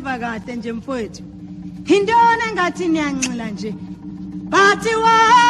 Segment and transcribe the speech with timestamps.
[0.00, 1.22] ndiva kahle nje mfowethu.
[1.88, 3.70] Yintoni engathi niyanxila nje.
[4.52, 5.49] Bathi walala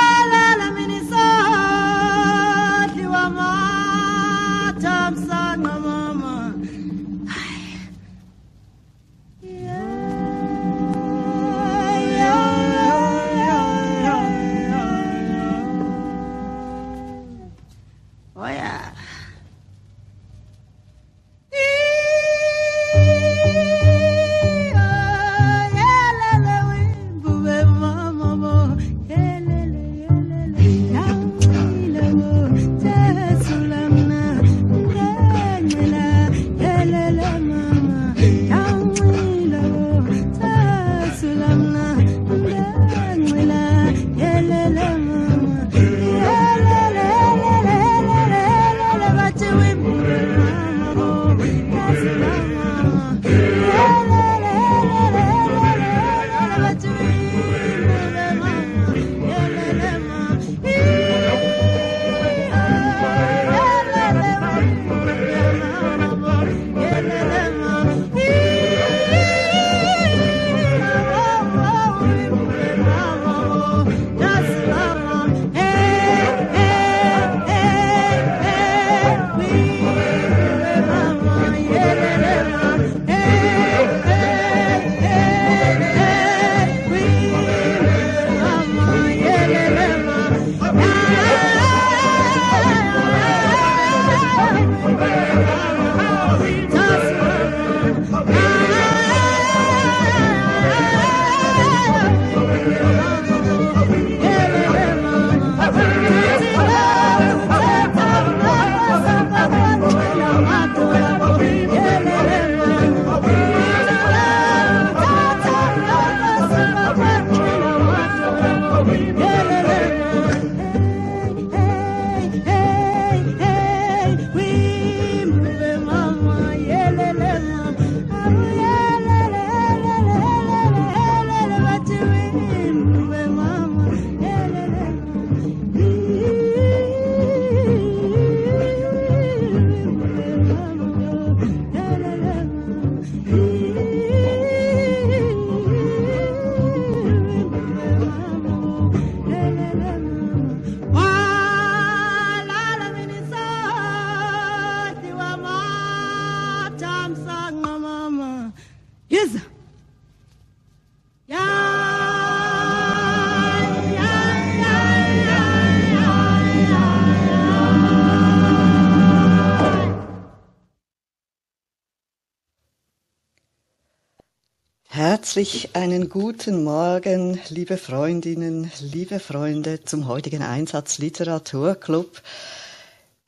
[175.03, 182.21] Herzlich einen guten Morgen, liebe Freundinnen, liebe Freunde, zum heutigen Einsatz Literaturclub.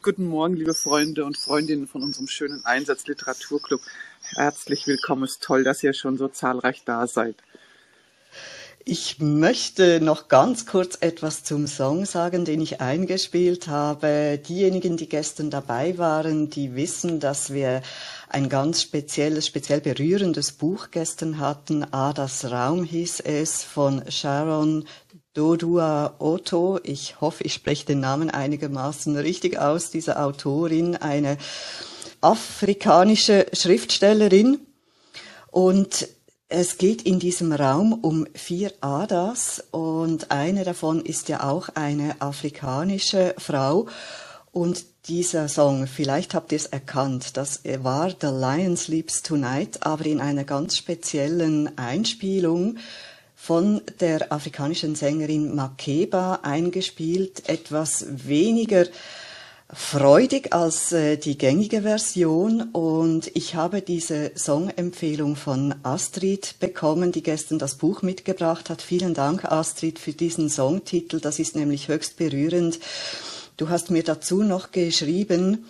[0.03, 3.81] Guten Morgen, liebe Freunde und Freundinnen von unserem schönen Einsatz Literaturclub.
[4.34, 5.22] Herzlich willkommen.
[5.25, 7.37] Es ist toll, dass ihr schon so zahlreich da seid.
[8.84, 14.41] Ich möchte noch ganz kurz etwas zum Song sagen, den ich eingespielt habe.
[14.48, 17.82] Diejenigen, die gestern dabei waren, die wissen, dass wir
[18.28, 21.84] ein ganz spezielles, speziell berührendes Buch gestern hatten.
[21.93, 24.84] Adas Raum hieß es von Sharon
[25.32, 26.81] Dodua Otto.
[26.82, 29.91] Ich hoffe, ich spreche den Namen einigermaßen richtig aus.
[29.91, 31.38] Diese Autorin, eine
[32.20, 34.59] afrikanische Schriftstellerin.
[35.53, 36.09] Und
[36.53, 42.21] es geht in diesem Raum um vier Adas und eine davon ist ja auch eine
[42.21, 43.87] afrikanische Frau.
[44.53, 50.05] Und dieser Song, vielleicht habt ihr es erkannt, das war The Lion Sleeps Tonight, aber
[50.05, 52.76] in einer ganz speziellen Einspielung
[53.35, 58.85] von der afrikanischen Sängerin Makeba eingespielt, etwas weniger
[59.73, 67.23] freudig als äh, die gängige Version und ich habe diese Songempfehlung von Astrid bekommen, die
[67.23, 68.83] gestern das Buch mitgebracht hat.
[68.83, 71.21] Vielen Dank, Astrid, für diesen Songtitel.
[71.21, 72.81] Das ist nämlich höchst berührend.
[73.57, 75.65] Du hast mir dazu noch geschrieben,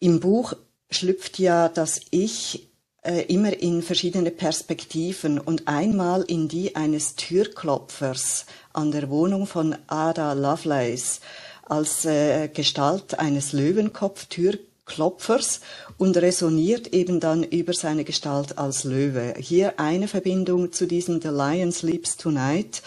[0.00, 0.54] im Buch
[0.90, 2.68] schlüpft ja das Ich
[3.02, 9.76] äh, immer in verschiedene Perspektiven und einmal in die eines Türklopfers an der Wohnung von
[9.86, 11.20] Ada Lovelace
[11.70, 15.60] als äh, Gestalt eines Löwenkopftürklopfers
[15.96, 19.34] und resoniert eben dann über seine Gestalt als Löwe.
[19.38, 22.82] Hier eine Verbindung zu diesem The Lion Sleeps Tonight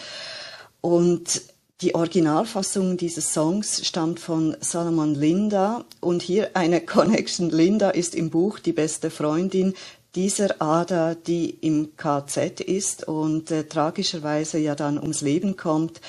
[0.80, 1.42] und
[1.82, 7.50] die Originalfassung dieses Songs stammt von Salomon Linda und hier eine Connection.
[7.50, 9.74] Linda ist im Buch die beste Freundin
[10.14, 16.00] dieser Ada, die im KZ ist und äh, tragischerweise ja dann ums Leben kommt,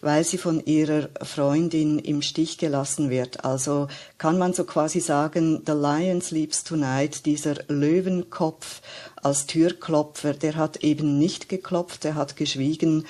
[0.00, 3.44] weil sie von ihrer Freundin im Stich gelassen wird.
[3.44, 8.80] Also kann man so quasi sagen, The Lion Sleeps Tonight, dieser Löwenkopf
[9.22, 13.04] als Türklopfer, der hat eben nicht geklopft, er hat geschwiegen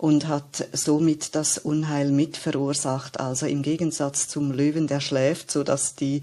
[0.00, 3.20] und hat somit das Unheil mit verursacht.
[3.20, 6.22] Also im Gegensatz zum Löwen, der schläft, so dass die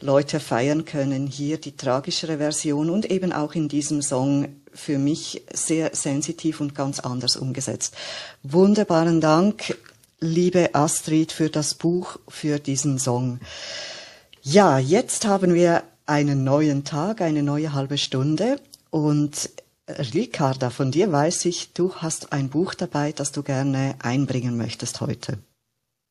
[0.00, 1.28] Leute feiern können.
[1.28, 6.74] Hier die tragischere Version und eben auch in diesem Song für mich sehr sensitiv und
[6.74, 7.94] ganz anders umgesetzt.
[8.42, 9.78] Wunderbaren Dank,
[10.18, 13.38] liebe Astrid, für das Buch, für diesen Song.
[14.42, 18.58] Ja, jetzt haben wir einen neuen Tag, eine neue halbe Stunde
[18.90, 19.48] und
[19.88, 25.00] Ricarda, von dir weiß ich, du hast ein Buch dabei, das du gerne einbringen möchtest
[25.00, 25.38] heute.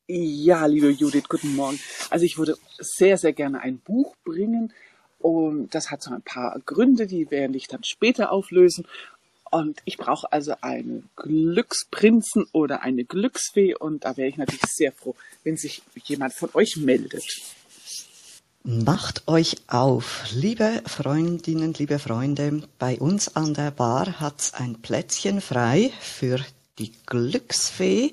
[0.08, 1.80] Ja, liebe Judith, guten Morgen.
[2.10, 4.74] Also ich würde sehr, sehr gerne ein Buch bringen
[5.20, 8.86] und das hat so ein paar Gründe, die werde ich dann später auflösen.
[9.52, 14.92] Und ich brauche also einen Glücksprinzen oder eine Glücksfee und da wäre ich natürlich sehr
[14.92, 17.24] froh, wenn sich jemand von euch meldet.
[18.64, 25.42] Macht euch auf, liebe Freundinnen, liebe Freunde, bei uns an der Bar hat's ein Plätzchen
[25.42, 26.40] frei für
[26.78, 28.12] die Glücksfee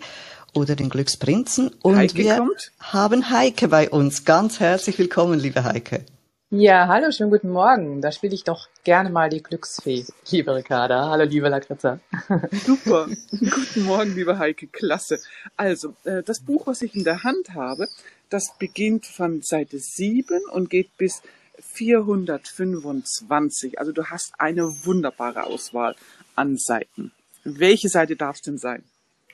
[0.55, 2.73] oder den Glücksprinzen und Heike wir kommt.
[2.81, 4.25] haben Heike bei uns.
[4.25, 6.07] Ganz herzlich willkommen, liebe Heike.
[6.49, 8.01] Ja, hallo, schönen guten Morgen.
[8.01, 11.11] Da spiele ich doch gerne mal die Glücksfee, liebe Ricarda.
[11.11, 12.01] Hallo, liebe Lakritza.
[12.65, 13.07] Super.
[13.31, 14.67] Guten Morgen, liebe Heike.
[14.69, 15.19] Klasse.
[15.59, 17.87] Also, äh, das Buch, was ich in der Hand habe,
[18.31, 21.23] das beginnt von Seite 7 und geht bis
[21.61, 23.79] 425.
[23.79, 25.95] Also du hast eine wunderbare Auswahl
[26.35, 27.13] an Seiten.
[27.45, 28.83] Welche Seite darf es denn sein?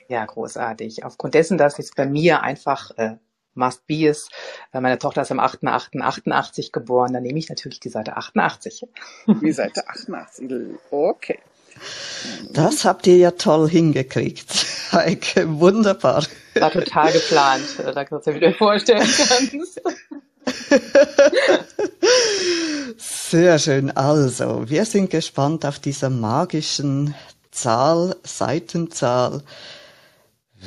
[0.07, 1.03] Ja, großartig.
[1.03, 3.15] Aufgrund dessen, dass es bei mir einfach äh,
[3.55, 4.29] must be ist,
[4.73, 8.85] meine Tochter ist am 8.8.88 geboren, dann nehme ich natürlich die Seite 88.
[9.41, 10.51] Die Seite 88.
[10.91, 11.39] Okay.
[12.51, 15.59] Das habt ihr ja toll hingekriegt, Heike.
[15.59, 16.25] Wunderbar.
[16.55, 19.81] War total geplant, äh, Lakritza, wie du dir vorstellen kannst.
[22.97, 23.91] Sehr schön.
[23.91, 27.15] Also, wir sind gespannt auf dieser magischen
[27.51, 29.43] Zahl, Seitenzahl.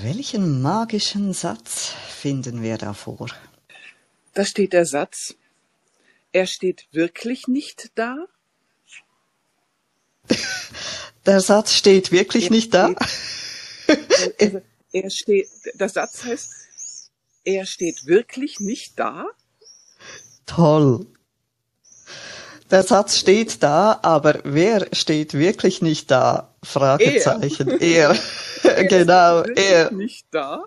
[0.02, 3.28] Welchen magischen Satz finden wir da vor?
[4.34, 5.34] Da steht der Satz,
[6.32, 8.16] er steht wirklich nicht da.
[11.26, 12.94] Der Satz steht wirklich Er nicht da.
[14.38, 14.60] Also,
[14.92, 16.50] er steht, der Satz heißt,
[17.44, 19.26] er steht wirklich nicht da.
[20.46, 21.06] Toll.
[22.70, 26.54] Der Satz steht da, aber wer steht wirklich nicht da?
[26.62, 27.80] Fragezeichen.
[27.80, 28.14] Er.
[28.88, 29.90] genau, Wirklich er.
[29.92, 30.64] Nicht da.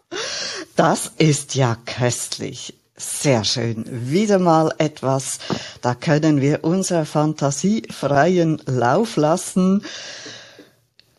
[0.76, 2.74] Das ist ja köstlich.
[2.96, 3.86] Sehr schön.
[4.10, 5.40] Wieder mal etwas,
[5.82, 9.84] da können wir unserer Fantasie freien Lauf lassen.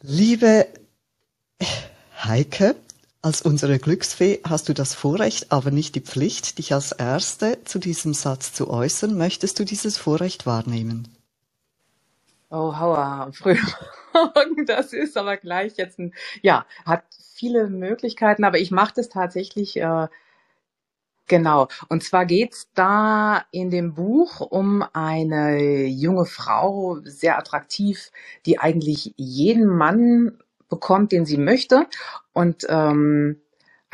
[0.01, 0.67] Liebe
[2.25, 2.77] Heike,
[3.23, 7.79] als unsere Glücksfee hast du das Vorrecht, aber nicht die Pflicht, dich als Erste zu
[7.79, 9.17] diesem Satz zu äußern.
[9.17, 11.07] Möchtest du dieses Vorrecht wahrnehmen?
[12.51, 13.65] Oh, hauer, am frühen
[14.13, 17.05] Morgen, das ist aber gleich jetzt ein, ja, hat
[17.35, 20.09] viele Möglichkeiten, aber ich mache das tatsächlich, äh,
[21.29, 21.69] genau.
[21.89, 28.11] Und zwar geht's da in dem Buch um eine junge Frau, sehr attraktiv,
[28.47, 30.39] die eigentlich jeden Mann
[30.73, 31.87] bekommt, den sie möchte.
[32.33, 33.43] Und ähm,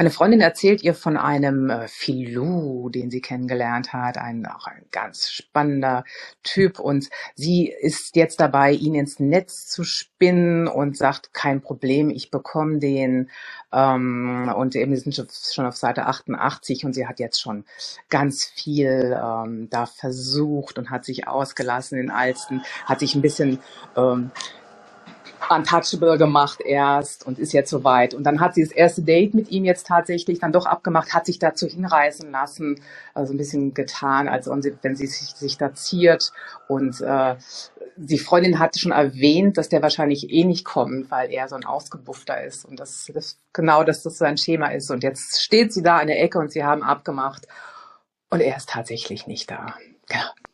[0.00, 4.84] eine Freundin erzählt ihr von einem äh, Filou, den sie kennengelernt hat, ein auch ein
[4.92, 6.04] ganz spannender
[6.44, 6.78] Typ.
[6.78, 12.30] Und sie ist jetzt dabei, ihn ins Netz zu spinnen und sagt, kein Problem, ich
[12.30, 13.28] bekomme den.
[13.72, 17.64] Ähm, und eben wir sind schon auf Seite 88 und sie hat jetzt schon
[18.08, 23.58] ganz viel ähm, da versucht und hat sich ausgelassen in Alsten, hat sich ein bisschen
[23.96, 24.30] ähm,
[25.50, 28.14] untouchable gemacht erst und ist jetzt soweit.
[28.14, 31.26] Und dann hat sie das erste Date mit ihm jetzt tatsächlich dann doch abgemacht, hat
[31.26, 32.80] sich dazu hinreißen lassen,
[33.14, 36.32] also ein bisschen getan, als wenn sie, sich, sich da ziert.
[36.68, 37.36] Und äh,
[37.96, 41.64] die Freundin hatte schon erwähnt, dass der wahrscheinlich eh nicht kommt, weil er so ein
[41.64, 42.64] Ausgebuffter ist.
[42.64, 44.90] Und das, das genau, dass das so ein Schema ist.
[44.90, 47.46] Und jetzt steht sie da in der Ecke und sie haben abgemacht.
[48.30, 49.74] Und er ist tatsächlich nicht da.
[50.08, 50.47] Genau.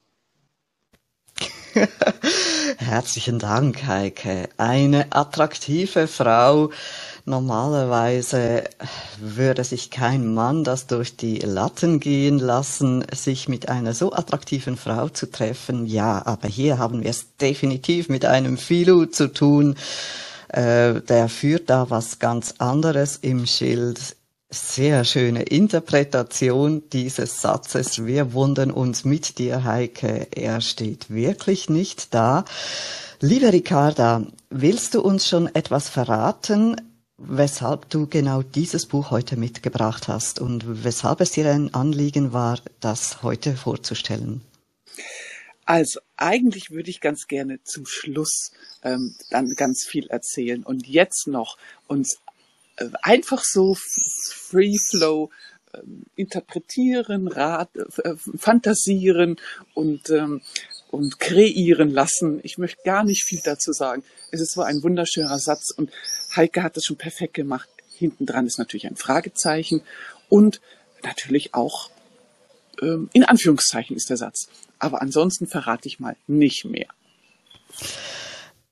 [2.78, 4.48] Herzlichen Dank, Heike.
[4.56, 6.70] Eine attraktive Frau.
[7.24, 8.64] Normalerweise
[9.18, 14.76] würde sich kein Mann das durch die Latten gehen lassen, sich mit einer so attraktiven
[14.76, 15.86] Frau zu treffen.
[15.86, 19.76] Ja, aber hier haben wir es definitiv mit einem Filou zu tun.
[20.48, 24.16] Äh, der führt da was ganz anderes im Schild.
[24.54, 28.06] Sehr schöne Interpretation dieses Satzes.
[28.06, 30.28] Wir wundern uns mit dir, Heike.
[30.30, 32.44] Er steht wirklich nicht da.
[33.20, 36.76] Liebe Ricarda, willst du uns schon etwas verraten,
[37.16, 42.58] weshalb du genau dieses Buch heute mitgebracht hast und weshalb es dir ein Anliegen war,
[42.80, 44.40] das heute vorzustellen?
[45.66, 51.26] Also eigentlich würde ich ganz gerne zum Schluss ähm, dann ganz viel erzählen und jetzt
[51.26, 51.56] noch
[51.86, 52.18] uns
[53.02, 55.30] einfach so Free Flow
[55.72, 55.78] äh,
[56.16, 59.36] interpretieren, rat, äh, fantasieren
[59.74, 60.42] und ähm,
[60.94, 62.38] und kreieren lassen.
[62.44, 64.04] Ich möchte gar nicht viel dazu sagen.
[64.30, 65.90] Es ist zwar ein wunderschöner Satz und
[66.36, 67.68] Heike hat das schon perfekt gemacht.
[67.96, 69.82] Hinten dran ist natürlich ein Fragezeichen
[70.28, 70.60] und
[71.02, 71.90] natürlich auch
[72.80, 74.48] ähm, in Anführungszeichen ist der Satz.
[74.78, 76.88] Aber ansonsten verrate ich mal nicht mehr.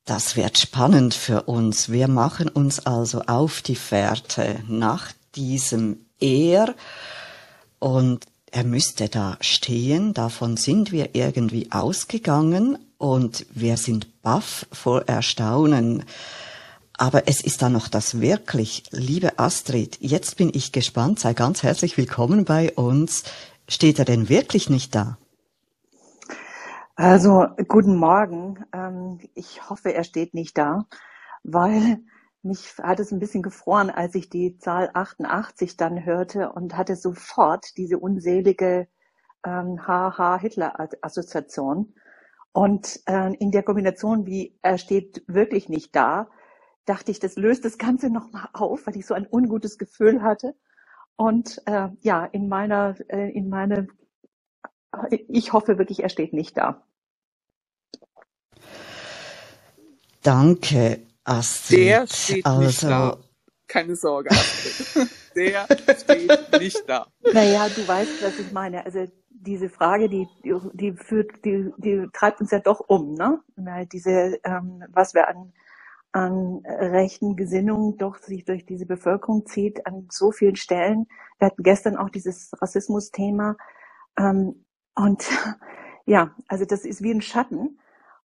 [0.05, 1.91] Das wird spannend für uns.
[1.91, 6.75] Wir machen uns also auf die Fährte nach diesem Er
[7.79, 10.13] und er müsste da stehen.
[10.13, 16.05] Davon sind wir irgendwie ausgegangen und wir sind baff vor Erstaunen.
[16.95, 18.83] Aber es ist da noch das wirklich.
[18.91, 21.21] Liebe Astrid, jetzt bin ich gespannt.
[21.21, 23.23] Sei ganz herzlich willkommen bei uns.
[23.69, 25.17] Steht er denn wirklich nicht da?
[26.97, 28.65] Also, guten Morgen.
[28.73, 30.87] Ähm, ich hoffe, er steht nicht da,
[31.43, 31.99] weil
[32.43, 36.97] mich hat es ein bisschen gefroren, als ich die Zahl 88 dann hörte und hatte
[36.97, 38.89] sofort diese unselige
[39.45, 41.95] ähm, HH-Hitler-Assoziation.
[42.53, 46.29] Und äh, in der Kombination, wie er steht wirklich nicht da,
[46.85, 50.55] dachte ich, das löst das Ganze nochmal auf, weil ich so ein ungutes Gefühl hatte.
[51.17, 53.87] Und äh, ja, in meiner, äh, in meine,
[55.29, 56.83] ich hoffe wirklich, er steht nicht da.
[60.23, 61.79] Danke, Astrid.
[61.79, 63.19] Der steht also, nicht da.
[63.67, 65.09] Keine Sorge, Astrid.
[65.35, 65.67] Der
[65.99, 67.07] steht nicht da.
[67.33, 68.85] Naja, du weißt, was ich meine.
[68.85, 73.41] Also diese Frage, die, die, führt, die, die treibt uns ja doch um, ne?
[73.57, 75.53] Weil diese, ähm, was wir an,
[76.13, 81.07] an rechten Gesinnungen doch sich durch diese Bevölkerung zieht, an so vielen Stellen.
[81.39, 83.57] Wir hatten gestern auch dieses Rassismus-Thema.
[84.19, 85.29] Ähm, und
[86.07, 87.79] ja, also das ist wie ein Schatten.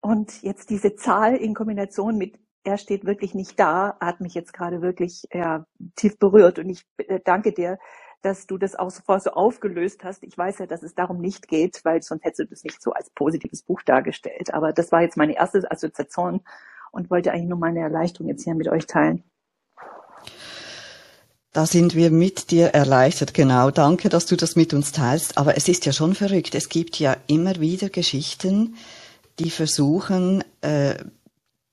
[0.01, 4.53] Und jetzt diese Zahl in Kombination mit er steht wirklich nicht da, hat mich jetzt
[4.53, 5.65] gerade wirklich ja,
[5.97, 6.59] tief berührt.
[6.59, 7.79] Und ich äh, danke dir,
[8.23, 10.23] dass du das auch sofort so aufgelöst hast.
[10.25, 12.93] Ich weiß ja, dass es darum nicht geht, weil sonst hättest du das nicht so
[12.93, 14.53] als positives Buch dargestellt.
[14.53, 16.43] Aber das war jetzt meine erste Assoziation
[16.93, 19.25] und wollte eigentlich nur meine Erleichterung jetzt hier mit euch teilen.
[21.53, 23.73] Da sind wir mit dir erleichtert, genau.
[23.73, 25.37] Danke, dass du das mit uns teilst.
[25.37, 26.55] Aber es ist ja schon verrückt.
[26.55, 28.77] Es gibt ja immer wieder Geschichten,
[29.41, 30.95] die versuchen, äh,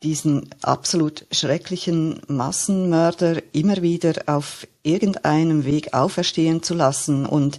[0.04, 7.58] diesen absolut schrecklichen Massenmörder immer wieder auf irgendeinem Weg auferstehen zu lassen und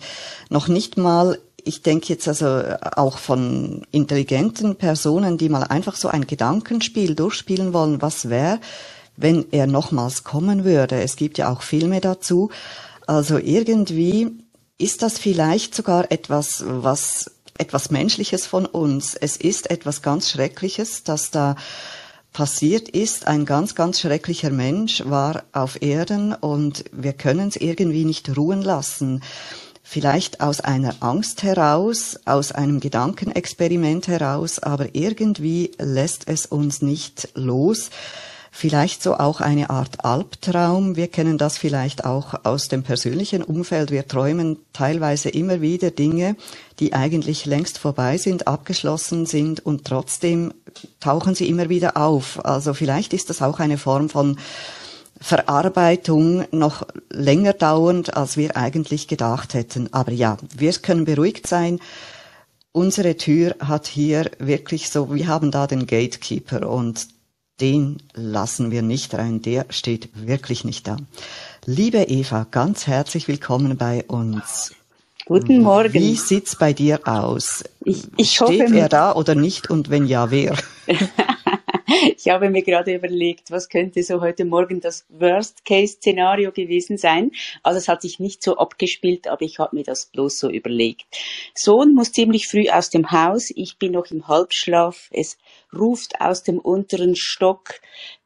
[0.48, 2.62] noch nicht mal ich denke jetzt also
[2.96, 8.58] auch von intelligenten Personen, die mal einfach so ein Gedankenspiel durchspielen wollen, was wäre,
[9.18, 11.02] wenn er nochmals kommen würde.
[11.02, 12.50] Es gibt ja auch Filme dazu.
[13.06, 14.28] Also irgendwie
[14.78, 19.16] ist das vielleicht sogar etwas, was etwas Menschliches von uns.
[19.16, 21.56] Es ist etwas ganz Schreckliches, dass da
[22.32, 23.26] passiert ist.
[23.26, 28.62] Ein ganz, ganz schrecklicher Mensch war auf Erden und wir können es irgendwie nicht ruhen
[28.62, 29.22] lassen.
[29.82, 37.30] Vielleicht aus einer Angst heraus, aus einem Gedankenexperiment heraus, aber irgendwie lässt es uns nicht
[37.34, 37.90] los
[38.50, 40.96] vielleicht so auch eine Art Albtraum.
[40.96, 43.90] Wir kennen das vielleicht auch aus dem persönlichen Umfeld.
[43.90, 46.36] Wir träumen teilweise immer wieder Dinge,
[46.80, 50.52] die eigentlich längst vorbei sind, abgeschlossen sind und trotzdem
[51.00, 52.44] tauchen sie immer wieder auf.
[52.44, 54.38] Also vielleicht ist das auch eine Form von
[55.20, 59.92] Verarbeitung noch länger dauernd, als wir eigentlich gedacht hätten.
[59.92, 61.80] Aber ja, wir können beruhigt sein.
[62.72, 67.08] Unsere Tür hat hier wirklich so, wir haben da den Gatekeeper und
[67.60, 70.96] den lassen wir nicht rein, der steht wirklich nicht da.
[71.64, 74.72] Liebe Eva, ganz herzlich willkommen bei uns.
[75.28, 75.92] Guten Morgen.
[75.92, 77.62] Wie sieht's bei dir aus?
[77.84, 80.56] Ich, ich Steht hoffe, er da oder nicht und wenn ja, wer?
[82.16, 87.32] ich habe mir gerade überlegt, was könnte so heute Morgen das Worst-Case-Szenario gewesen sein.
[87.62, 91.04] Also es hat sich nicht so abgespielt, aber ich habe mir das bloß so überlegt.
[91.54, 93.52] Sohn muss ziemlich früh aus dem Haus.
[93.54, 95.10] Ich bin noch im Halbschlaf.
[95.10, 95.36] Es
[95.78, 97.74] ruft aus dem unteren Stock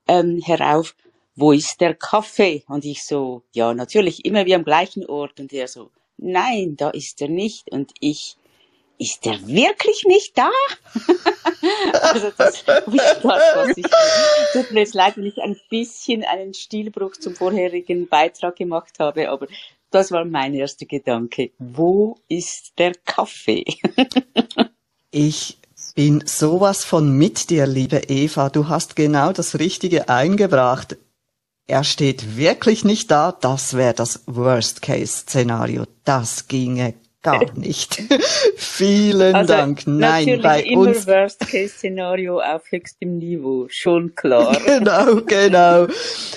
[0.07, 0.95] ähm, herauf,
[1.35, 2.63] wo ist der Kaffee?
[2.69, 5.41] Und ich so, ja, natürlich immer wie am gleichen Ort.
[5.41, 5.91] Und er so,
[6.23, 7.71] nein, da ist er nicht.
[7.71, 8.37] Und ich,
[8.99, 10.51] ist er wirklich nicht da?
[12.03, 13.87] also das ist das, was ich,
[14.53, 19.29] tut mir jetzt leid, wenn ich ein bisschen einen Stilbruch zum vorherigen Beitrag gemacht habe,
[19.29, 19.47] aber
[19.93, 21.51] Das war mein erster Gedanke.
[21.59, 23.65] Wo ist der Kaffee?
[25.15, 25.59] Ich
[25.95, 28.49] bin sowas von mit dir, liebe Eva.
[28.49, 30.97] Du hast genau das Richtige eingebracht.
[31.67, 33.33] Er steht wirklich nicht da.
[33.33, 35.85] Das wäre das Worst-Case-Szenario.
[36.05, 38.03] Das ginge gar nicht.
[38.57, 39.87] Vielen Also Dank.
[39.87, 44.57] Nein, natürlich bei immer uns Worst-Case-Szenario auf höchstem Niveau, schon klar.
[44.67, 45.87] Genau, genau.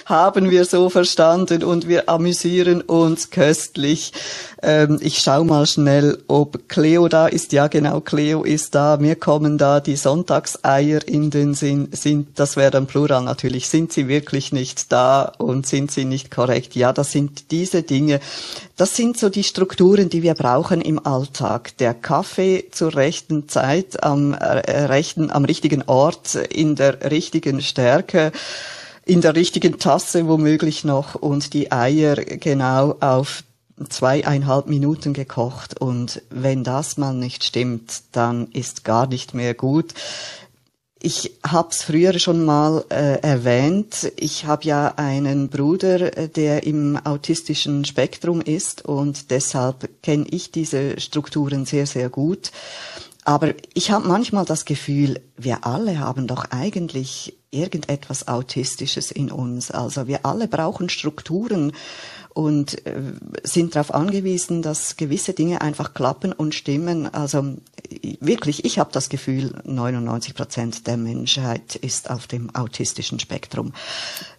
[0.06, 4.14] Haben wir so verstanden und wir amüsieren uns köstlich.
[4.68, 7.54] Ähm, ich schau mal schnell, ob Cleo da ist.
[7.54, 8.98] Ja, genau, Cleo ist da.
[8.98, 11.90] Mir kommen da die Sonntagseier in den Sinn.
[11.92, 13.70] Sind, das wäre dann Plural natürlich.
[13.70, 16.76] Sind sie wirklich nicht da und sind sie nicht korrekt?
[16.76, 18.20] Ja, das sind diese Dinge.
[18.76, 21.78] Das sind so die Strukturen, die wir brauchen im Alltag.
[21.78, 28.32] Der Kaffee zur rechten Zeit, am äh, rechten, am richtigen Ort, in der richtigen Stärke,
[29.06, 33.44] in der richtigen Tasse womöglich noch und die Eier genau auf
[33.90, 35.80] zweieinhalb Minuten gekocht.
[35.80, 39.94] Und wenn das mal nicht stimmt, dann ist gar nicht mehr gut.
[41.02, 44.12] Ich hab's früher schon mal äh, erwähnt.
[44.18, 50.52] Ich habe ja einen Bruder, äh, der im autistischen Spektrum ist und deshalb kenne ich
[50.52, 52.52] diese Strukturen sehr, sehr gut.
[53.24, 59.72] Aber ich habe manchmal das Gefühl, wir alle haben doch eigentlich irgendetwas Autistisches in uns.
[59.72, 61.72] Also wir alle brauchen Strukturen
[62.36, 63.14] und äh,
[63.44, 67.12] sind darauf angewiesen, dass gewisse Dinge einfach klappen und stimmen.
[67.12, 67.56] Also
[67.90, 73.72] äh, wirklich, ich habe das Gefühl, 99 Prozent der Menschheit ist auf dem autistischen Spektrum.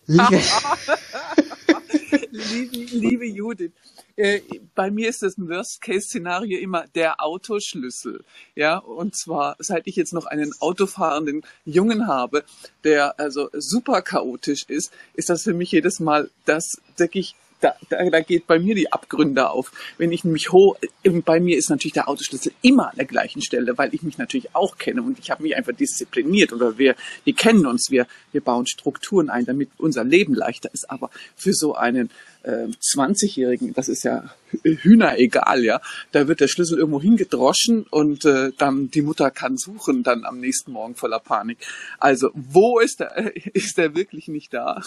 [0.06, 0.42] Liebe,
[2.30, 3.72] liebe, liebe Judith,
[4.16, 4.40] äh,
[4.74, 8.24] bei mir ist das Worst-Case-Szenario immer der Autoschlüssel.
[8.54, 12.44] Ja, und zwar, seit ich jetzt noch einen autofahrenden Jungen habe,
[12.84, 17.76] der also super chaotisch ist, ist das für mich jedes Mal das, denke ich, da,
[17.88, 19.72] da, da geht bei mir die Abgründe auf.
[19.98, 20.76] Wenn ich nämlich hoch,
[21.24, 24.54] bei mir ist natürlich der Autoschlüssel immer an der gleichen Stelle, weil ich mich natürlich
[24.54, 28.40] auch kenne und ich habe mich einfach diszipliniert oder wir, wir kennen uns, wir, wir
[28.40, 30.90] bauen Strukturen ein, damit unser Leben leichter ist.
[30.90, 32.10] Aber für so einen
[32.42, 34.30] äh, 20-Jährigen, das ist ja
[34.62, 35.80] Hühner egal, ja,
[36.12, 40.38] da wird der Schlüssel irgendwo hingedroschen und äh, dann die Mutter kann suchen, dann am
[40.38, 41.58] nächsten Morgen voller Panik.
[41.98, 44.82] Also wo ist der, ist der wirklich nicht da?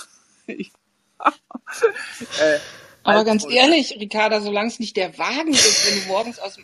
[0.47, 0.71] Ich,
[1.19, 2.59] äh,
[3.03, 6.63] aber ganz ehrlich, Ricarda, solange es nicht der Wagen ist, wenn du morgens aus dem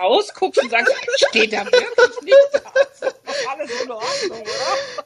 [0.00, 0.94] Haus guckst und sagst,
[1.28, 3.14] steht da wirklich nicht da, ist doch
[3.50, 5.04] alles in Ordnung, oder?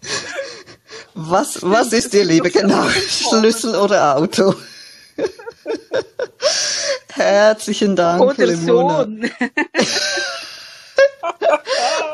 [1.15, 2.51] was, was ist dir lieber?
[2.51, 4.55] Genau, Schlüssel oder Auto?
[7.13, 8.99] Herzlichen Dank, Oder Lemona.
[9.05, 9.31] Sohn.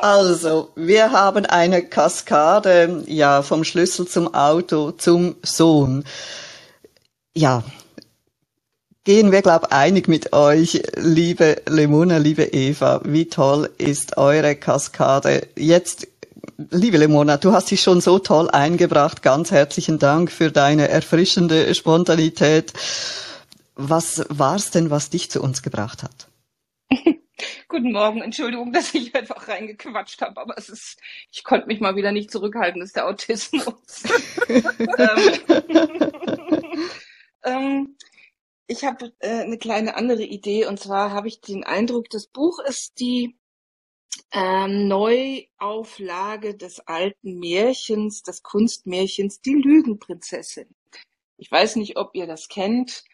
[0.00, 6.04] Also, wir haben eine Kaskade, ja, vom Schlüssel zum Auto zum Sohn.
[7.34, 7.64] Ja,
[9.04, 13.00] gehen wir, glaube einig mit euch, liebe Lemona, liebe Eva.
[13.04, 15.48] Wie toll ist eure Kaskade?
[15.56, 16.08] Jetzt,
[16.70, 19.22] liebe Lemona, du hast dich schon so toll eingebracht.
[19.22, 22.74] Ganz herzlichen Dank für deine erfrischende Spontanität.
[23.76, 26.28] Was war's denn, was dich zu uns gebracht hat?
[27.68, 30.98] Guten Morgen, Entschuldigung, dass ich einfach reingequatscht habe, aber es ist,
[31.30, 34.02] ich konnte mich mal wieder nicht zurückhalten, das ist der Autismus.
[37.44, 37.96] ähm,
[38.66, 42.58] ich habe äh, eine kleine andere Idee und zwar habe ich den Eindruck, das Buch
[42.60, 43.36] ist die
[44.32, 50.74] ähm, Neuauflage des alten Märchens, des Kunstmärchens, die Lügenprinzessin.
[51.36, 53.04] Ich weiß nicht, ob ihr das kennt.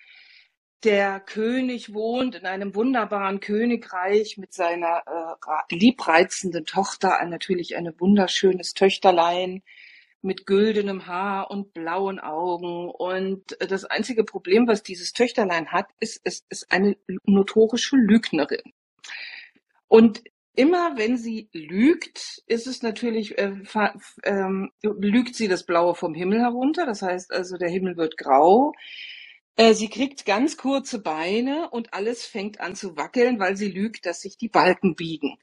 [0.85, 8.75] Der König wohnt in einem wunderbaren Königreich mit seiner äh, liebreizenden Tochter, natürlich ein wunderschönes
[8.75, 9.63] Töchterlein
[10.23, 12.91] mit güldenem Haar und blauen Augen.
[12.91, 18.73] Und das einzige Problem, was dieses Töchterlein hat, ist, es ist eine notorische Lügnerin.
[19.87, 20.23] Und
[20.55, 23.53] immer wenn sie lügt, ist es natürlich, äh,
[24.25, 26.85] ähm, lügt sie das Blaue vom Himmel herunter.
[26.85, 28.73] Das heißt also, der Himmel wird grau.
[29.57, 34.07] Äh, sie kriegt ganz kurze Beine und alles fängt an zu wackeln, weil sie lügt,
[34.07, 35.37] dass sich die Balken biegen.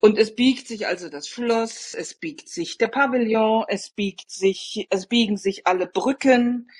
[0.00, 4.86] Und es biegt sich also das Schloss, es biegt sich der Pavillon, es biegt sich,
[4.88, 6.70] es biegen sich alle Brücken,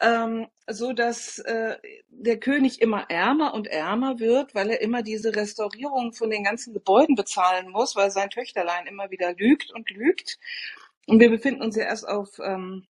[0.00, 1.76] ähm, so dass äh,
[2.08, 6.74] der König immer ärmer und ärmer wird, weil er immer diese Restaurierung von den ganzen
[6.74, 10.38] Gebäuden bezahlen muss, weil sein Töchterlein immer wieder lügt und lügt.
[11.06, 12.86] Und wir befinden uns ja erst auf ähm,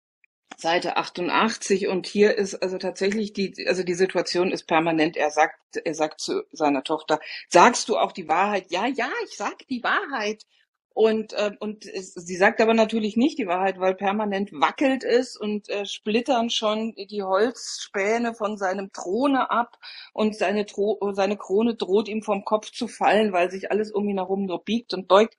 [0.57, 5.16] Seite 88 und hier ist also tatsächlich die, also die Situation ist permanent.
[5.16, 8.66] Er sagt, er sagt zu seiner Tochter, sagst du auch die Wahrheit?
[8.70, 10.44] Ja, ja, ich sag die Wahrheit.
[10.94, 15.37] Und, äh, und es, sie sagt aber natürlich nicht die Wahrheit, weil permanent wackelt es
[15.37, 19.76] und äh, splittern schon die Holzspäne von seinem Throne ab
[20.12, 24.09] und seine, Tro seine Krone droht ihm vom Kopf zu fallen, weil sich alles um
[24.09, 25.37] ihn herum nur biegt und beugt.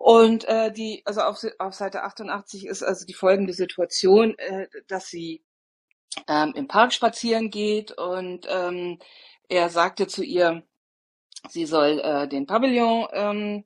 [0.00, 5.08] Und äh, die, also auf, auf Seite 88 ist also die folgende Situation, äh, dass
[5.08, 5.42] sie
[6.26, 8.98] ähm, im Park spazieren geht und ähm,
[9.50, 10.62] er sagte zu ihr,
[11.50, 13.64] sie soll äh, den Pavillon ähm,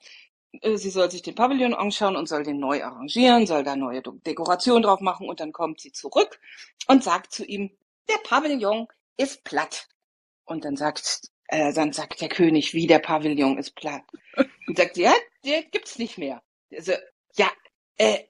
[0.60, 4.02] äh, sie soll sich den Pavillon anschauen und soll den neu arrangieren, soll da neue
[4.02, 6.40] Dekoration drauf machen und dann kommt sie zurück
[6.88, 7.70] und sagt zu ihm,
[8.08, 9.86] der Pavillon ist platt.
[10.44, 14.02] Und dann sagt, äh, dann sagt der König, wie der Pavillon ist platt.
[14.66, 15.12] Und sagt, ja,
[15.44, 16.42] der gibt's nicht mehr.
[16.72, 16.92] Also,
[17.36, 17.50] ja,
[17.96, 18.24] äh,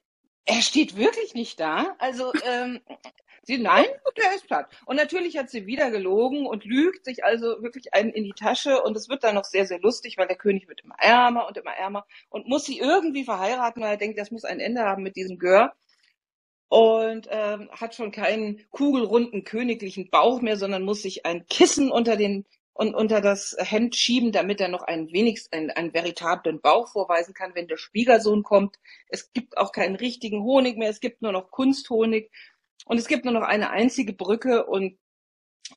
[0.45, 1.95] er steht wirklich nicht da.
[1.99, 2.81] Also, ähm,
[3.47, 3.85] Sie, nein,
[4.17, 4.67] der ist platt.
[4.87, 8.81] Und natürlich hat sie wieder gelogen und lügt sich also wirklich einen in die Tasche
[8.81, 11.55] und es wird dann noch sehr, sehr lustig, weil der König wird immer ärmer und
[11.55, 15.03] immer ärmer und muss sie irgendwie verheiraten, weil er denkt, das muss ein Ende haben
[15.03, 15.75] mit diesem Gör
[16.69, 22.17] und ähm, hat schon keinen kugelrunden königlichen Bauch mehr, sondern muss sich ein Kissen unter
[22.17, 26.89] den und unter das Hemd schieben, damit er noch einen wenigst einen, einen veritablen Bauch
[26.89, 28.77] vorweisen kann, wenn der Schwiegersohn kommt.
[29.07, 32.29] Es gibt auch keinen richtigen Honig mehr, es gibt nur noch Kunsthonig
[32.85, 34.99] und es gibt nur noch eine einzige Brücke und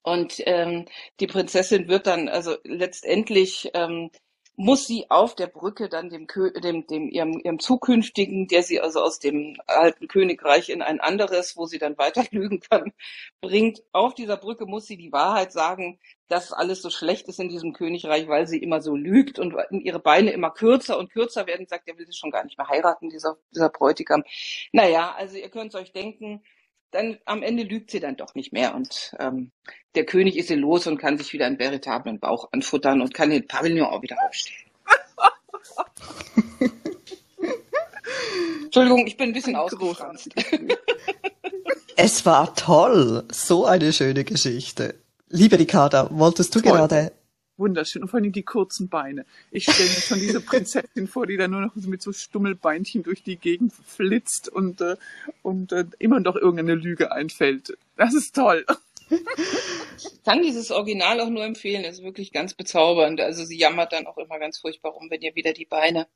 [0.02, 0.84] und ähm,
[1.20, 4.10] die Prinzessin wird dann also letztendlich ähm,
[4.58, 9.00] muss sie auf der Brücke dann dem, dem, dem ihrem, ihrem zukünftigen, der sie also
[9.00, 12.92] aus dem alten Königreich in ein anderes, wo sie dann weiter lügen kann,
[13.40, 13.84] bringt.
[13.92, 17.72] Auf dieser Brücke muss sie die Wahrheit sagen, dass alles so schlecht ist in diesem
[17.72, 21.68] Königreich, weil sie immer so lügt und ihre Beine immer kürzer und kürzer werden.
[21.68, 24.24] Sagt, er will sie schon gar nicht mehr heiraten, dieser, dieser Bräutigam.
[24.72, 26.42] Naja, also ihr könnt euch denken,
[26.90, 29.50] dann am Ende lügt sie dann doch nicht mehr und ähm,
[29.94, 33.30] der König ist sie los und kann sich wieder einen veritablen Bauch anfuttern und kann
[33.30, 34.58] den Pavillon auch wieder aufstellen.
[38.64, 40.30] Entschuldigung, ich bin ein bisschen ausgefranst.
[41.96, 43.24] Es war toll.
[43.32, 44.94] So eine schöne Geschichte.
[45.28, 46.72] Liebe Ricarda, wolltest du Toll.
[46.72, 47.12] gerade
[47.58, 48.02] Wunderschön.
[48.02, 49.26] Und vor allem die kurzen Beine.
[49.50, 53.22] Ich stelle mir schon diese Prinzessin vor, die da nur noch mit so Stummelbeinchen durch
[53.22, 54.96] die Gegend flitzt und, äh,
[55.42, 57.76] und äh, immer noch irgendeine Lüge einfällt.
[57.96, 58.64] Das ist toll.
[59.10, 61.84] Ich kann dieses Original auch nur empfehlen.
[61.84, 63.20] Es ist wirklich ganz bezaubernd.
[63.20, 66.06] Also sie jammert dann auch immer ganz furchtbar rum, wenn ihr wieder die Beine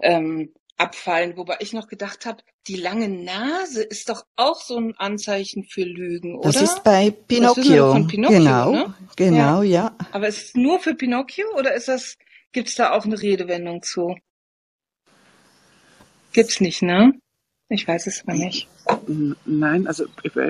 [0.00, 1.36] ähm, abfallen.
[1.36, 5.82] Wobei ich noch gedacht habe, die lange Nase ist doch auch so ein Anzeichen für
[5.82, 6.52] Lügen, oder?
[6.52, 7.92] Das ist bei Pinocchio.
[7.92, 8.94] von Pinocchio, genau, ne?
[9.16, 9.96] genau, ja.
[10.12, 12.16] Aber ist es nur für Pinocchio oder ist das,
[12.52, 14.16] gibt's da auch eine Redewendung zu?
[16.32, 17.12] Gibt's nicht, ne?
[17.70, 18.66] Ich weiß es aber nicht.
[19.44, 20.06] Nein, also,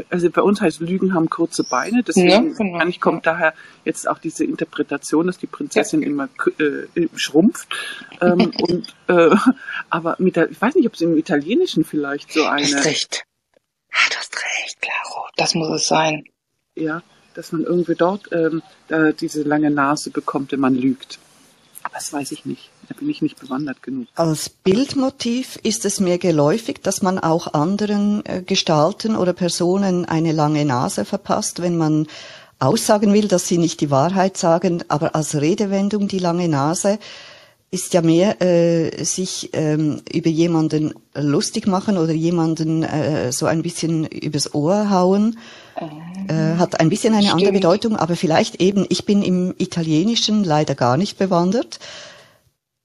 [0.08, 2.72] also bei uns heißt Lügen haben kurze Beine, deswegen Ja, genau.
[2.74, 3.54] wahrscheinlich kommt daher
[3.84, 7.68] jetzt auch diese Interpretation, dass die Prinzessin immer k- äh, schrumpft.
[8.20, 9.34] Ähm, und, äh,
[9.90, 12.84] aber mit der, ich weiß nicht, ob es im Italienischen vielleicht so Du hast eine,
[12.84, 13.24] recht.
[13.92, 15.26] Ah, du hast recht, Claro.
[15.36, 16.22] Das muss es sein.
[16.76, 17.02] ja,
[17.34, 18.62] dass man irgendwie dort ähm,
[19.20, 21.18] diese lange Nase bekommt, wenn man lügt.
[21.82, 22.70] Aber das weiß ich nicht.
[22.88, 24.06] Da bin ich nicht bewandert genug.
[24.14, 30.32] Als Bildmotiv ist es mir geläufig, dass man auch anderen äh, Gestalten oder Personen eine
[30.32, 32.06] lange Nase verpasst, wenn man
[32.58, 36.98] aussagen will, dass sie nicht die Wahrheit sagen, aber als Redewendung die lange Nase
[37.70, 43.62] ist ja mehr äh, sich ähm, über jemanden lustig machen oder jemanden äh, so ein
[43.62, 45.38] bisschen übers Ohr hauen.
[46.28, 47.60] Äh, hat ein bisschen eine andere Stimmt.
[47.60, 51.78] Bedeutung, aber vielleicht eben, ich bin im Italienischen leider gar nicht bewandert.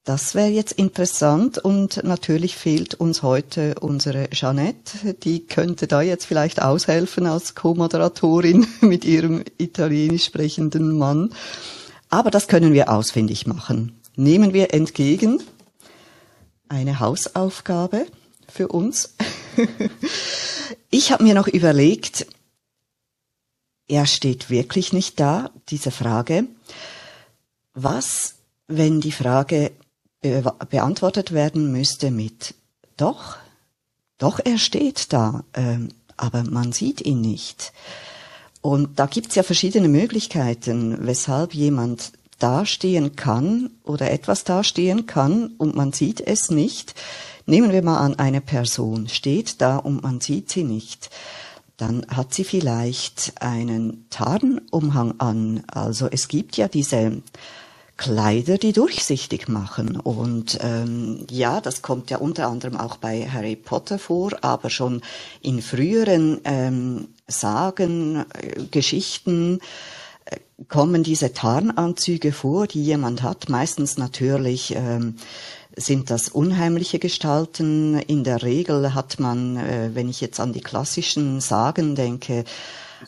[0.04, 5.14] Das wäre jetzt interessant und natürlich fehlt uns heute unsere Jeanette.
[5.14, 11.32] Die könnte da jetzt vielleicht aushelfen als Co-Moderatorin mit ihrem italienisch sprechenden Mann.
[12.10, 13.98] Aber das können wir ausfindig machen.
[14.14, 15.42] Nehmen wir entgegen
[16.68, 18.06] eine Hausaufgabe
[18.46, 19.14] für uns.
[20.90, 22.26] ich habe mir noch überlegt,
[23.88, 26.44] er steht wirklich nicht da, diese Frage.
[27.72, 28.34] Was,
[28.66, 29.72] wenn die Frage
[30.24, 32.54] be beantwortet werden müsste mit
[32.96, 33.36] doch,
[34.18, 37.72] doch, er steht da, ähm, aber man sieht ihn nicht.
[38.62, 45.74] Und da gibt's ja verschiedene Möglichkeiten, weshalb jemand dastehen kann oder etwas dastehen kann und
[45.74, 46.94] man sieht es nicht.
[47.46, 51.10] Nehmen wir mal an, eine Person steht da und man sieht sie nicht.
[51.76, 55.64] Dann hat sie vielleicht einen Tarnumhang an.
[55.66, 57.20] Also es gibt ja diese
[57.96, 59.96] Kleider, die durchsichtig machen.
[59.96, 65.00] Und ähm, ja, das kommt ja unter anderem auch bei Harry Potter vor, aber schon
[65.42, 69.60] in früheren ähm, Sagen, äh, Geschichten
[70.24, 73.48] äh, kommen diese Tarnanzüge vor, die jemand hat.
[73.48, 75.14] Meistens natürlich ähm,
[75.76, 77.98] sind das unheimliche Gestalten.
[78.00, 82.44] In der Regel hat man, äh, wenn ich jetzt an die klassischen Sagen denke,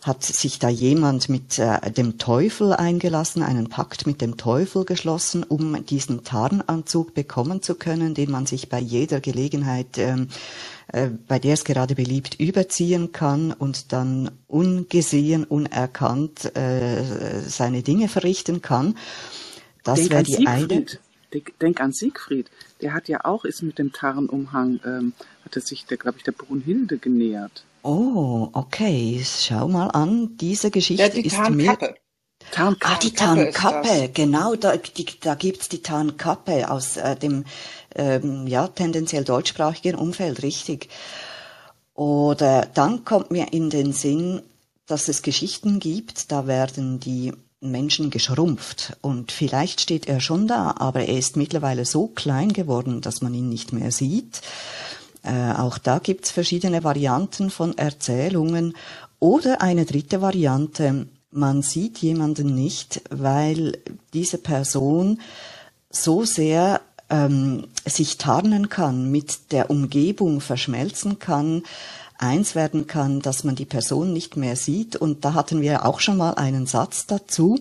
[0.03, 5.43] hat sich da jemand mit äh, dem Teufel eingelassen, einen Pakt mit dem Teufel geschlossen,
[5.43, 10.29] um diesen Tarnanzug bekommen zu können, den man sich bei jeder Gelegenheit, ähm,
[10.89, 18.09] äh, bei der es gerade beliebt, überziehen kann und dann ungesehen, unerkannt äh, seine Dinge
[18.09, 18.97] verrichten kann.
[19.85, 20.85] Das wäre die eine.
[21.61, 22.51] Denk an Siegfried.
[22.81, 25.13] Der hat ja auch, ist mit dem Tarnumhang, ähm,
[25.45, 27.65] hat er sich, der, glaube ich, der Brunhilde genähert.
[27.83, 29.23] Oh, okay.
[29.25, 30.37] Schau mal an.
[30.39, 31.77] Diese Geschichte ja, die ist mir.
[32.51, 32.95] Tarnkappe.
[32.95, 37.45] Ah, die Tarnkappe, genau, da, die, da gibt's die Tarnkappe aus äh, dem
[37.95, 40.89] ähm, ja, tendenziell deutschsprachigen Umfeld, richtig.
[41.95, 44.43] Oder dann kommt mir in den Sinn,
[44.87, 50.75] dass es Geschichten gibt, da werden die Menschen geschrumpft und vielleicht steht er schon da,
[50.79, 54.43] aber er ist mittlerweile so klein geworden, dass man ihn nicht mehr sieht.
[55.27, 58.75] Äh, auch da gibt's verschiedene Varianten von Erzählungen.
[59.19, 63.79] Oder eine dritte Variante, man sieht jemanden nicht, weil
[64.15, 65.21] diese Person
[65.91, 71.63] so sehr ähm, sich tarnen kann, mit der Umgebung verschmelzen kann,
[72.19, 74.97] eins werden kann, dass man die Person nicht mehr sieht.
[74.97, 77.61] Und da hatten wir auch schon mal einen Satz dazu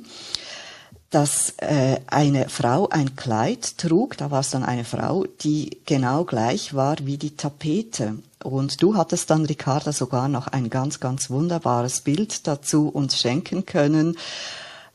[1.16, 6.26] dass äh, eine Frau ein Kleid trug, da war es dann eine Frau, die genau
[6.26, 8.18] gleich war wie die Tapete.
[8.44, 13.66] Und du hattest dann, Ricarda, sogar noch ein ganz, ganz wunderbares Bild dazu uns schenken
[13.66, 14.18] können.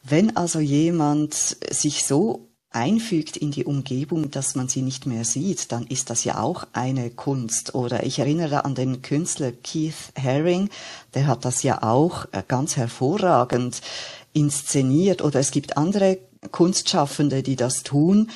[0.02, 5.72] Wenn also jemand sich so einfügt in die Umgebung, dass man sie nicht mehr sieht,
[5.72, 7.74] dann ist das ja auch eine Kunst.
[7.74, 10.68] Oder ich erinnere an den Künstler Keith Haring,
[11.14, 13.80] der hat das ja auch äh, ganz hervorragend
[14.32, 16.18] inszeniert oder es gibt andere
[16.50, 18.30] Kunstschaffende, die das tun,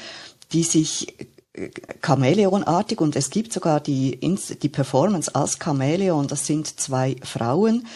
[0.52, 1.18] die sich
[1.54, 1.70] äh,
[2.02, 4.18] Chamäleonartig und es gibt sogar die,
[4.62, 7.87] die Performance als Chamäleon, das sind zwei Frauen,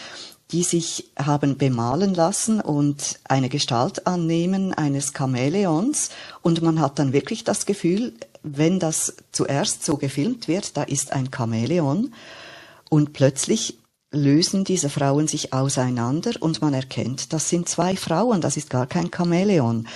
[0.51, 6.11] die sich haben bemalen lassen und eine Gestalt annehmen eines Chamäleons.
[6.43, 11.13] Und man hat dann wirklich das Gefühl, wenn das zuerst so gefilmt wird, da ist
[11.13, 12.15] ein Chamäleon.
[12.89, 13.78] Und plötzlich
[14.11, 18.87] lösen diese Frauen sich auseinander und man erkennt, das sind zwei Frauen, das ist gar
[18.87, 19.87] kein Chamäleon.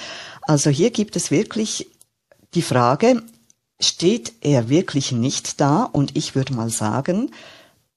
[0.42, 1.88] Also hier gibt es wirklich
[2.54, 3.22] die Frage,
[3.80, 5.84] steht er wirklich nicht da?
[5.84, 7.30] Und ich würde mal sagen,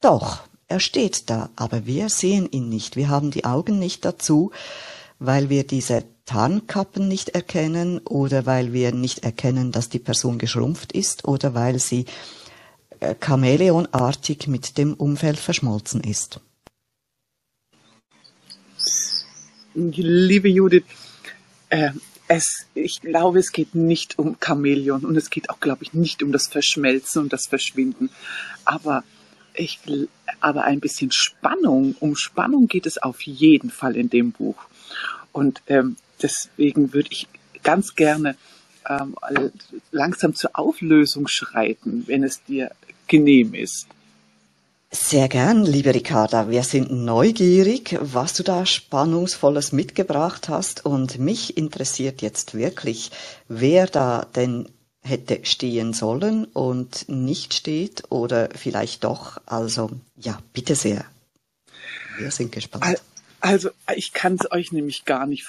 [0.02, 2.96] doch, er steht da, aber wir sehen ihn nicht.
[2.96, 4.52] Wir haben die Augen nicht dazu,
[5.20, 10.92] weil wir diese Tarnkappen nicht erkennen oder weil wir nicht erkennen, dass die Person geschrumpft
[10.92, 12.06] ist oder weil sie
[13.20, 16.40] chamäleonartig mit dem Umfeld verschmolzen ist.
[19.74, 20.86] Liebe Judith,
[21.70, 21.92] äh,
[22.28, 26.24] es, ich glaube, es geht nicht um Chamäleon und es geht auch, glaube ich, nicht
[26.24, 28.10] um das Verschmelzen und das Verschwinden.
[28.64, 29.04] Aber
[29.54, 29.80] ich,
[30.40, 34.58] aber ein bisschen Spannung, um Spannung geht es auf jeden Fall in dem Buch.
[35.32, 37.28] Und ähm, deswegen würde ich
[37.64, 38.36] ganz gerne
[38.88, 39.16] ähm,
[39.92, 42.72] langsam zur Auflösung schreiten, wenn es dir
[43.08, 43.88] genehm ist.
[44.92, 46.50] Sehr gern, liebe Ricarda.
[46.50, 50.86] Wir sind neugierig, was du da Spannungsvolles mitgebracht hast.
[50.86, 53.12] Und mich interessiert jetzt wirklich,
[53.50, 54.70] wer da denn
[55.02, 59.42] hätte stehen sollen und nicht steht oder vielleicht doch.
[59.46, 61.06] Also ja, bitte sehr.
[62.18, 63.02] Wir sind gespannt.
[63.42, 65.48] Also ich kann es euch nämlich gar nicht,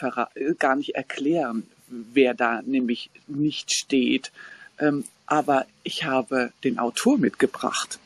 [0.59, 4.33] gar nicht erklären, wer da nämlich nicht steht.
[4.79, 7.99] Ähm, aber ich habe den Autor mitgebracht.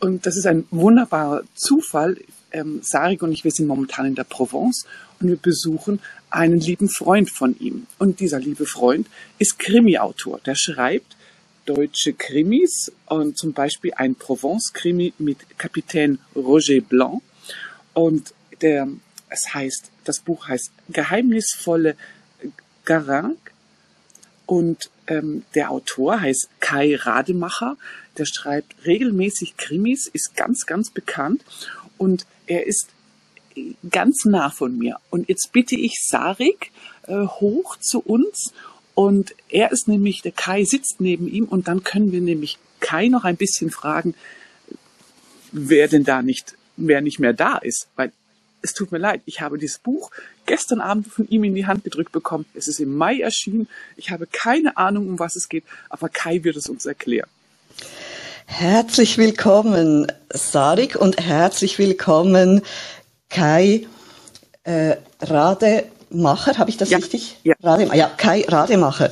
[0.00, 2.18] Und das ist ein wunderbarer Zufall.
[2.50, 4.84] Ähm, Sarik und ich, wir sind momentan in der Provence
[5.20, 7.86] und wir besuchen einen lieben Freund von ihm.
[7.98, 9.06] Und dieser liebe Freund
[9.38, 10.40] ist Krimi-Autor.
[10.44, 11.16] Der schreibt
[11.66, 17.22] deutsche Krimis und zum Beispiel ein Provence-Krimi mit Kapitän Roger Blanc.
[17.94, 18.88] Und der,
[19.28, 21.96] es heißt, das Buch heißt Geheimnisvolle
[22.84, 23.52] Garank
[24.46, 27.76] und ähm, der Autor heißt Kai Rademacher.
[28.18, 31.42] Der schreibt regelmäßig Krimis, ist ganz, ganz bekannt.
[31.98, 32.88] Und er ist
[33.90, 34.98] ganz nah von mir.
[35.10, 36.70] Und jetzt bitte ich Sarik
[37.06, 38.52] äh, hoch zu uns.
[38.94, 41.46] Und er ist nämlich, der Kai sitzt neben ihm.
[41.46, 44.14] Und dann können wir nämlich Kai noch ein bisschen fragen,
[45.50, 48.12] wer denn da nicht, wer nicht mehr da ist, weil
[48.62, 50.10] es tut mir leid, ich habe dieses Buch
[50.46, 52.46] gestern Abend von ihm in die Hand gedrückt bekommen.
[52.54, 53.68] Es ist im Mai erschienen.
[53.96, 57.28] Ich habe keine Ahnung, um was es geht, aber Kai wird es uns erklären.
[58.46, 62.62] Herzlich willkommen, Sarik, und herzlich willkommen,
[63.28, 63.86] Kai
[64.64, 67.36] äh, Rade Rademacher, habe ich das Ja, richtig?
[67.42, 67.54] ja.
[67.62, 69.10] Radem ja, Kai Rademacher.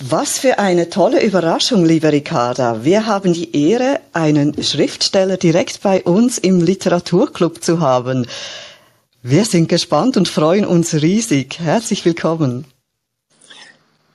[0.00, 2.84] Was für eine tolle Überraschung, liebe Ricarda.
[2.84, 8.26] Wir haben die Ehre, einen Schriftsteller direkt bei uns im Literaturclub zu haben.
[9.26, 11.58] Wir sind gespannt und freuen uns riesig.
[11.58, 12.66] Herzlich willkommen.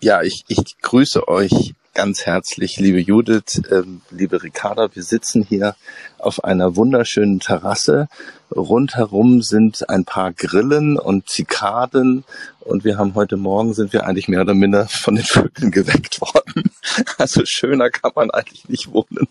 [0.02, 4.88] Ja, ich, ich grüße euch ganz herzlich, liebe Judith, ähm, liebe Ricarda.
[4.94, 5.76] Wir sitzen hier
[6.18, 8.08] auf einer wunderschönen Terrasse.
[8.56, 12.24] Rundherum sind ein paar Grillen und Zikaden
[12.62, 16.22] und wir haben heute Morgen sind wir eigentlich mehr oder minder von den Vögeln geweckt
[16.22, 16.72] worden.
[17.18, 19.28] Also schöner kann man eigentlich nicht wohnen.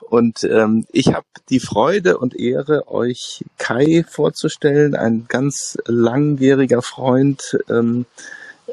[0.00, 7.58] Und ähm, ich habe die Freude und Ehre, euch Kai vorzustellen, ein ganz langjähriger Freund.
[7.70, 8.06] Ähm,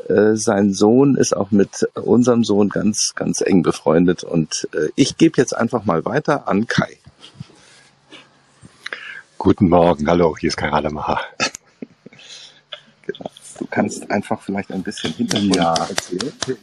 [0.08, 4.23] äh, sein Sohn ist auch mit unserem Sohn ganz, ganz eng befreundet.
[4.23, 6.97] Und äh, ich gebe jetzt einfach mal weiter an Kai.
[9.38, 11.21] Guten Morgen, hallo, hier ist Kai Rademacher.
[13.60, 15.74] Du kannst einfach vielleicht ein bisschen Hintergrund Ja.
[15.74, 16.32] erzählen.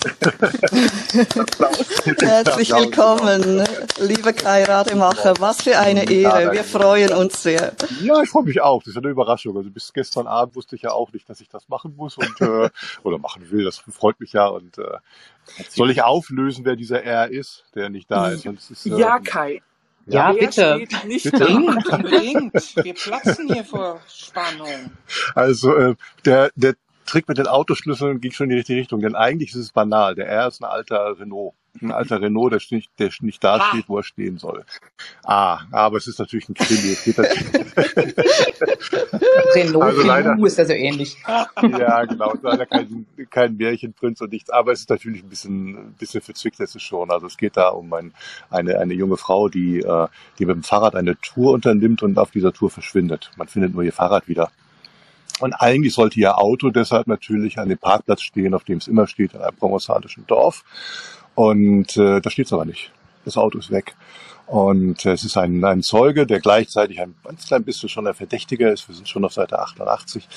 [2.21, 3.63] Herzlich willkommen,
[4.01, 5.35] liebe Kai Rademacher.
[5.39, 6.53] Was für eine Ehre.
[6.53, 7.75] Wir freuen uns sehr.
[8.01, 8.83] Ja, ich freue mich auch.
[8.83, 9.55] Das ist eine Überraschung.
[9.59, 12.41] Also bis gestern Abend wusste ich ja auch nicht, dass ich das machen muss und
[12.41, 12.71] äh,
[13.03, 13.65] oder machen will.
[13.65, 14.47] Das freut mich ja.
[14.47, 14.85] Und äh,
[15.69, 18.47] soll ich auflösen, wer dieser R ist, der nicht da ist?
[18.47, 19.61] Ist äh, Ja, Kai.
[20.09, 20.79] Ja, Wer bitte.
[21.09, 21.39] nicht Bitte.
[21.41, 21.47] da?
[21.47, 22.77] Unbedingt.
[22.77, 24.93] Wir platzen hier vor Spannung.
[25.35, 29.15] Also äh, der der Trick mit den Autoschlüsseln ging schon in die richtige Richtung, denn
[29.15, 30.15] eigentlich ist es banal.
[30.15, 31.55] Der R ist ein alter Renault.
[31.83, 33.69] Ein alter Renault, der nicht, der nicht da Ah.
[33.69, 34.65] steht, wo er stehen soll.
[35.25, 36.97] Ah, aber es ist natürlich ein Krimi.
[39.55, 41.17] Renault, Also leider- Renault ist ja so ähnlich.
[41.27, 42.31] Ja, genau.
[42.31, 45.95] Es ist leider kein, kein Märchenprinz und nichts, aber es ist natürlich ein bisschen, ein
[45.99, 47.11] bisschen verzwickt ist es schon.
[47.11, 48.13] Also es geht da um ein,
[48.51, 52.31] eine, eine junge Frau, die, äh, die mit dem Fahrrad eine Tour unternimmt und auf
[52.31, 53.31] dieser Tour verschwindet.
[53.37, 54.51] Man findet nur ihr Fahrrad wieder.
[55.41, 59.07] Und eigentlich sollte ihr Auto deshalb natürlich an dem Parkplatz stehen, auf dem es immer
[59.07, 60.65] steht, in einem provenzalischen Dorf.
[61.35, 62.91] Und äh, da steht es aber nicht.
[63.25, 63.95] Das Auto ist weg.
[64.47, 68.15] Und äh, es ist ein, ein Zeuge, der gleichzeitig ein ganz klein bisschen schon ein
[68.15, 70.29] Verdächtiger ist, wir sind schon auf Seite 88,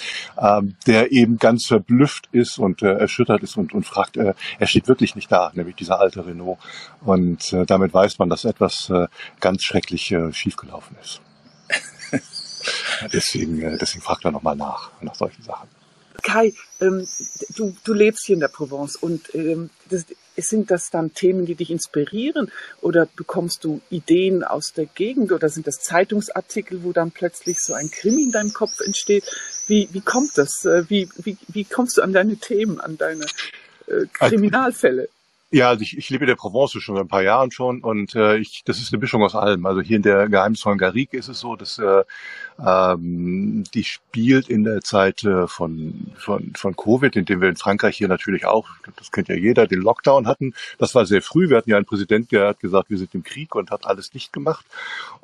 [0.42, 4.68] ähm, der eben ganz verblüfft ist und äh, erschüttert ist und, und fragt, äh, er
[4.68, 6.58] steht wirklich nicht da, nämlich dieser alte Renault.
[7.02, 9.08] Und äh, damit weiß man, dass etwas äh,
[9.40, 11.22] ganz schrecklich äh, schiefgelaufen ist.
[13.14, 15.68] deswegen, äh, deswegen fragt er nochmal nach, nach solchen Sachen.
[16.22, 17.08] Kai, ähm,
[17.56, 20.06] du, du lebst hier in der Provence und ähm, das,
[20.36, 22.52] sind das dann Themen, die dich inspirieren
[22.82, 27.74] oder bekommst du Ideen aus der Gegend oder sind das Zeitungsartikel, wo dann plötzlich so
[27.74, 29.26] ein Krimi in deinem Kopf entsteht?
[29.68, 30.66] Wie, wie kommt das?
[30.66, 33.26] Äh, Wie, wie, wie kommst du an deine Themen, an deine
[33.88, 35.10] äh, Kriminalfälle?
[35.52, 38.14] Ja, also ich, ich lebe in der Provence schon seit ein paar Jahren schon und
[38.14, 39.66] äh, ich, das ist eine Mischung aus allem.
[39.66, 42.04] Also hier in der Geheimnisvollen Garrigue ist es so, dass äh,
[42.64, 47.56] ähm, die spielt in der Zeit äh, von, von, von Covid, in dem wir in
[47.56, 50.54] Frankreich hier natürlich auch, das kennt ja jeder, den Lockdown hatten.
[50.78, 51.50] Das war sehr früh.
[51.50, 54.12] Wir hatten ja einen Präsidenten, der hat gesagt, wir sind im Krieg und hat alles
[54.12, 54.68] dicht gemacht.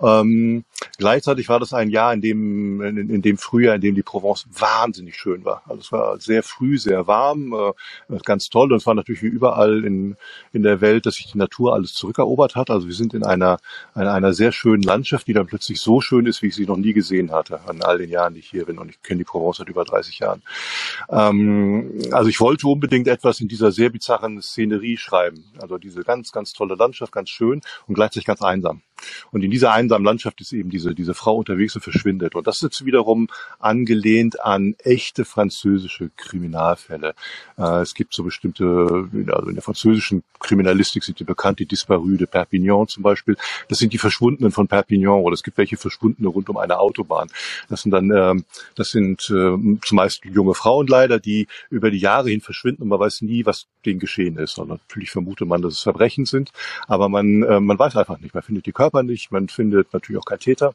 [0.02, 0.64] Ähm,
[0.98, 4.48] gleichzeitig war das ein Jahr, in dem, in, in dem Frühjahr, in dem die Provence
[4.52, 5.62] wahnsinnig schön war.
[5.68, 9.28] Also es war sehr früh, sehr warm, äh, ganz toll und es war natürlich wie
[9.28, 10.14] überall in,
[10.54, 12.69] in der Welt, dass sich die Natur alles zurückerobert hat.
[12.69, 13.58] Also wir sind in einer,
[13.93, 16.78] einer, einer sehr schönen Landschaft, die dann plötzlich so schön ist, wie ich sie noch
[16.78, 18.78] nie gesehen hatte, an all den Jahren, die ich hier bin.
[18.78, 20.41] Und ich kenne die Provence seit über 30 Jahren.
[21.10, 25.43] Ähm, also ich wollte unbedingt etwas in dieser sehr bizarren Szenerie schreiben.
[25.60, 28.82] Also diese ganz, ganz tolle Landschaft, ganz schön und gleichzeitig ganz einsam.
[29.31, 32.36] Und in dieser einsamen Landschaft ist eben diese, diese Frau unterwegs und verschwindet.
[32.36, 33.27] Und das ist wiederum
[33.60, 37.13] angelehnt an echte französische Kriminalfälle.
[37.58, 42.17] Äh, es gibt so bestimmte, also in der französischen Kriminalistik sind die bekannt, die Disparus
[42.17, 43.36] de Perpignan zum Beispiel.
[43.67, 47.29] Das sind die Verschwundenen von Perpignan oder es gibt welche Verschwundene rund um eine Autobahn.
[47.69, 52.29] Das sind dann, ähm, das sind äh, zumeist junge Frauen leider, die über die Jahre
[52.29, 54.58] hin verschwinden und man weiß nie, was denen geschehen ist.
[54.58, 56.51] Und natürlich vermutet man, dass es Verbrechen sind,
[56.88, 58.34] aber man, äh, man weiß einfach nicht.
[58.34, 60.74] Man findet die Körper nicht, man findet natürlich auch Täter.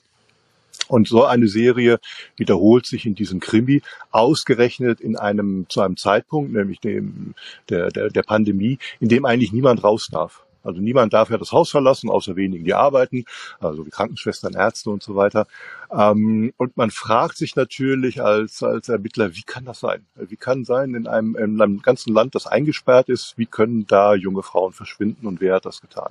[0.89, 2.01] Und so eine Serie
[2.37, 7.35] wiederholt sich in diesem Krimi, ausgerechnet in einem, zu einem Zeitpunkt, nämlich dem,
[7.69, 10.43] der, der, der Pandemie, in dem eigentlich niemand raus darf.
[10.63, 13.25] Also niemand darf ja das Haus verlassen, außer wenigen, die arbeiten,
[13.61, 15.47] also wie Krankenschwestern, Ärzte und so weiter.
[15.93, 20.07] Ähm, und man fragt sich natürlich als, als Ermittler, wie kann das sein?
[20.15, 24.15] Wie kann sein in einem, in einem ganzen Land, das eingesperrt ist, wie können da
[24.15, 26.11] junge Frauen verschwinden und wer hat das getan?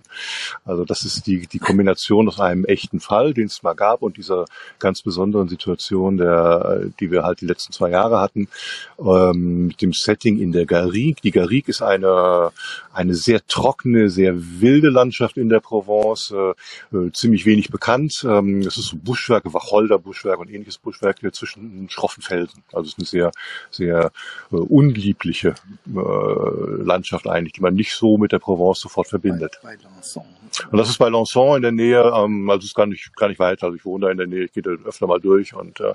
[0.66, 4.18] Also das ist die, die Kombination aus einem echten Fall, den es mal gab, und
[4.18, 4.45] dieser
[4.80, 8.47] ganz besonderen Situation, der, die wir halt die letzten zwei Jahre hatten,
[9.00, 11.22] ähm, mit dem Setting in der Garrigue.
[11.24, 12.52] Die Garrigue ist eine,
[12.93, 18.26] eine sehr trockene, sehr wilde Landschaft in der Provence, äh, äh, ziemlich wenig bekannt.
[18.28, 22.64] Ähm, es ist so Buschwerke, Wacholder-Buschwerk und ähnliches Buschwerk hier zwischen schroffen Felsen.
[22.74, 23.32] Also es ist eine sehr,
[23.72, 24.12] sehr
[24.52, 25.56] äh, unliebliche
[25.88, 29.60] äh, Landschaft eigentlich, die man nicht so mit der Provence sofort verbindet.
[29.64, 30.24] Bei Lançon.
[30.72, 33.28] Und das ist bei Lançon in der Nähe, ähm, also es ist gar nicht, gar
[33.30, 35.54] nicht weit, also ich wohne da in der Nähe, ich gehe da öfter mal durch
[35.54, 35.90] und äh,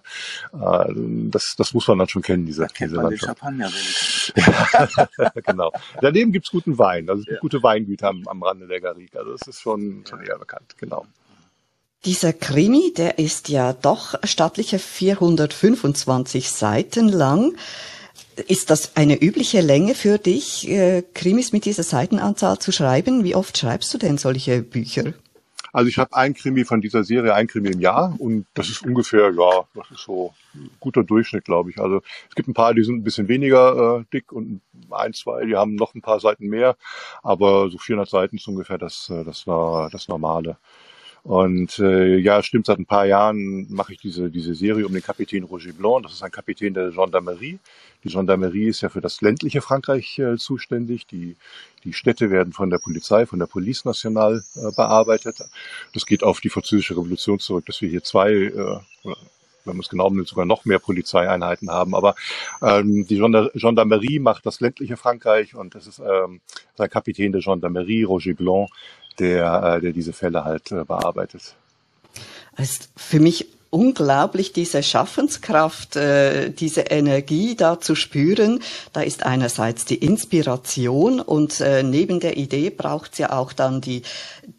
[0.53, 0.92] äh,
[1.30, 3.18] das, das muss man dann schon kennen, diese, Da kennt diese man den.
[3.18, 3.70] Champagner
[5.47, 5.72] genau.
[6.01, 7.40] Daneben gibt's guten Wein, also es gibt Ja.
[7.40, 11.07] gute Weingüter am, am Rande der Garrigue, also das ist schon, schon eher bekannt, genau.
[12.05, 17.57] Dieser Krimi, der ist ja doch stattliche 425 Seiten lang.
[18.47, 23.24] Ist das eine übliche Länge für dich, äh, Krimis mit dieser Seitenanzahl zu schreiben?
[23.24, 25.14] Wie oft schreibst du denn solche Bücher?
[25.74, 28.84] Also ich habe ein Krimi von dieser Serie, ein Krimi im Jahr und das ist
[28.86, 31.80] ungefähr, ja, das ist so ein guter Durchschnitt, glaube ich.
[31.80, 34.60] Also es gibt ein paar, die sind ein bisschen weniger äh, dick und
[34.90, 36.76] ein, zwei, die haben noch ein paar Seiten mehr,
[37.24, 40.58] aber so 400 Seiten ist ungefähr das, äh, das, war das Normale.
[41.24, 45.02] Und äh, ja, stimmt, seit ein paar Jahren mache ich diese, diese Serie um den
[45.02, 46.02] Kapitän Roger Blanc.
[46.02, 47.58] Das ist ein Kapitän der Gendarmerie.
[48.04, 51.06] Die Gendarmerie ist ja für das ländliche Frankreich äh, zuständig.
[51.06, 51.36] Die,
[51.82, 55.38] die Städte werden von der Polizei, von der Police Nationale äh, bearbeitet.
[55.94, 59.88] Das geht auf die französische Revolution zurück, dass wir hier zwei, äh, wenn man es
[59.88, 61.94] genau nimmt, sogar noch mehr Polizeieinheiten haben.
[61.94, 62.16] Aber
[62.60, 66.42] ähm, die Gendar Gendarmerie macht das ländliche Frankreich und das ist ähm,
[66.74, 68.68] sein Kapitän der Gendarmerie, Roger Blanc,
[69.18, 71.54] der, äh, der diese Fälle halt äh, bearbeitet.
[72.56, 78.60] Es ist für mich unglaublich, diese Schaffenskraft, äh, diese Energie da zu spüren.
[78.92, 84.02] Da ist einerseits die Inspiration und neben der Idee braucht es ja auch dann die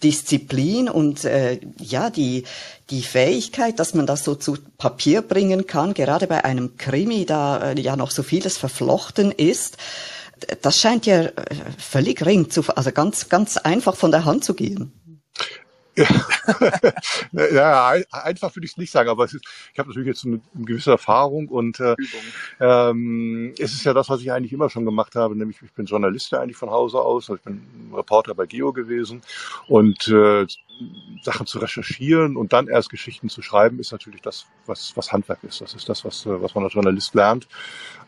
[0.04, 2.44] Disziplin und ja, die,
[2.90, 7.72] die Fähigkeit, dass man das so zu Papier bringen kann, gerade bei einem Krimi, da
[7.72, 9.78] ja noch so vieles verflochten ist.
[10.62, 11.34] Das scheint ja äh,
[11.78, 14.92] völlig ring zu, also ganz, ganz einfach von der Hand zu gehen.
[17.32, 20.26] ja, ein- einfach würde ich es nicht sagen, aber es ist, ich habe natürlich jetzt
[20.26, 21.96] eine, eine gewisse Erfahrung und äh,
[22.60, 25.86] ähm, es ist ja das, was ich eigentlich immer schon gemacht habe, nämlich ich bin
[25.86, 27.62] Journalist ja eigentlich von Hause aus, also ich bin
[27.94, 29.22] Reporter bei Geo gewesen
[29.70, 30.46] und äh,
[31.22, 35.44] Sachen zu recherchieren und dann erst Geschichten zu schreiben, ist natürlich das, was, was Handwerk
[35.44, 35.62] ist.
[35.62, 37.48] Das ist das, was, äh, was man als Journalist lernt.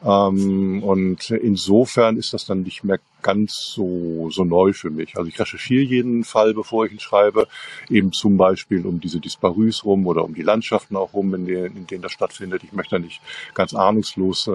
[0.04, 5.18] Ähm, und insofern ist das dann nicht mehr ganz so, so neu für mich.
[5.18, 7.48] Also ich recherchiere jeden Fall, bevor ich ihn schreibe,
[7.90, 11.78] eben zum Beispiel um diese Disparus rum oder um die Landschaften auch rum, in denen,
[11.78, 12.64] in denen das stattfindet.
[12.64, 13.22] Ich möchte da nicht
[13.54, 14.50] ganz ahnungslos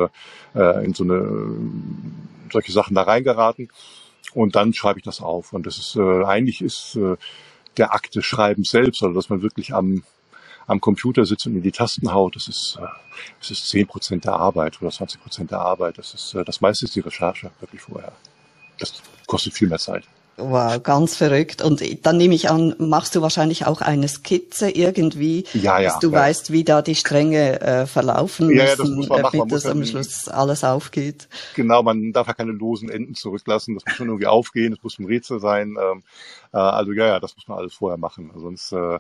[0.55, 1.57] äh, in so eine,
[2.53, 3.69] solche Sachen da reingeraten.
[4.35, 5.53] Und dann schreibe ich das auf.
[5.53, 7.17] Und das ist, äh, eigentlich ist äh,
[7.77, 10.03] der Akt des Schreibens selbst, also dass man wirklich am,
[10.67, 12.87] am Computer sitzt und in die Tasten haut, das ist, äh,
[13.41, 15.99] das ist 10 Prozent der Arbeit oder 20 Prozent der Arbeit.
[15.99, 18.13] Das ist, äh, das meiste ist die Recherche wirklich vorher.
[18.79, 20.05] Das kostet viel mehr Zeit.
[20.39, 21.61] Wow, ganz verrückt.
[21.63, 25.99] Und dann nehme ich an, machst du wahrscheinlich auch eine Skizze irgendwie, Ja, ja, dass
[26.01, 26.21] du ja.
[26.21, 29.39] weißt, wie da die Stränge äh, verlaufen Ja, ja, das müssen, muss man machen.
[29.41, 31.29] Damit das am ja- Schluss alles aufgeht.
[31.55, 33.75] Genau, man darf ja keine losen Enden zurücklassen.
[33.75, 34.73] Das muss schon irgendwie aufgehen.
[34.73, 35.77] Es muss ein Rätsel sein.
[35.81, 36.03] Ähm,
[36.53, 38.31] äh, also ja, ja, das muss man alles vorher machen.
[38.35, 38.95] Sonst, äh,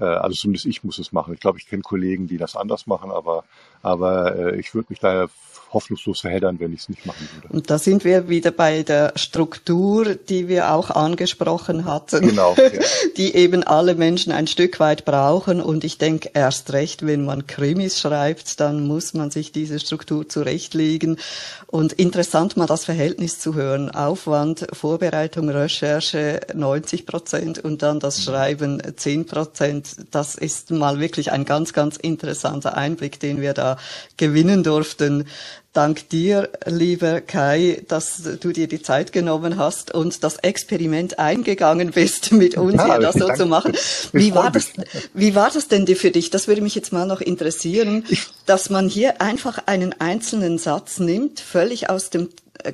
[0.00, 1.32] äh, also zumindest ich muss es machen.
[1.32, 3.44] Ich glaube, ich kenne Kollegen, die das anders machen, aber
[3.82, 5.26] aber äh, ich würde mich da
[5.72, 7.54] hoffnungslos verheddern, wenn ich es nicht machen würde.
[7.54, 12.70] Und da sind wir wieder bei der Struktur, die wir auch angesprochen hatten, Genau, ja.
[13.16, 15.60] die eben alle Menschen ein Stück weit brauchen.
[15.60, 20.28] Und ich denke, erst recht, wenn man Krimis schreibt, dann muss man sich diese Struktur
[20.28, 21.18] zurechtlegen.
[21.66, 23.90] Und interessant mal das Verhältnis zu hören.
[23.90, 29.96] Aufwand, Vorbereitung, Recherche 90 Prozent und dann das Schreiben 10 Prozent.
[30.10, 33.78] Das ist mal wirklich ein ganz, ganz interessanter Einblick, den wir da
[34.16, 35.26] gewinnen durften.
[35.72, 41.92] Dank dir, lieber Kai, dass du dir die Zeit genommen hast und das Experiment eingegangen
[41.92, 43.72] bist, mit uns Ja, hier das so zu machen.
[44.12, 44.72] Wie war das,
[45.14, 46.28] wie war das denn für dich?
[46.28, 48.04] Das würde mich jetzt mal noch interessieren,
[48.44, 52.28] dass man hier einfach einen einzelnen Satz nimmt, völlig aus dem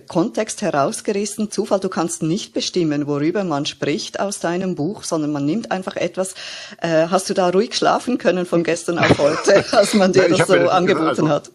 [0.07, 5.47] Kontext herausgerissen, Zufall, du kannst nicht bestimmen, worüber man spricht aus deinem Buch, sondern man
[5.47, 6.35] nimmt einfach etwas.
[6.83, 10.47] Äh, hast du da ruhig schlafen können von gestern auf heute, als man dir das
[10.47, 11.53] so mir angeboten also, hat?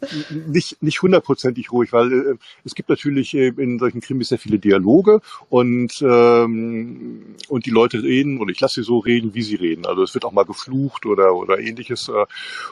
[0.47, 4.57] Nicht, nicht hundertprozentig ruhig, weil äh, es gibt natürlich äh, in solchen Krimis sehr viele
[4.57, 9.55] Dialoge und, ähm, und die Leute reden oder ich lasse sie so reden, wie sie
[9.55, 9.85] reden.
[9.85, 12.09] Also es wird auch mal geflucht oder, oder ähnliches.
[12.09, 12.25] Äh,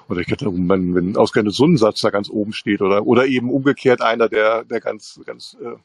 [0.09, 3.27] oder ich oh Mann, wenn ausgerechnet so ein Satz da ganz oben steht oder, oder
[3.27, 5.75] eben umgekehrt einer, der, der ganz, ganz äh,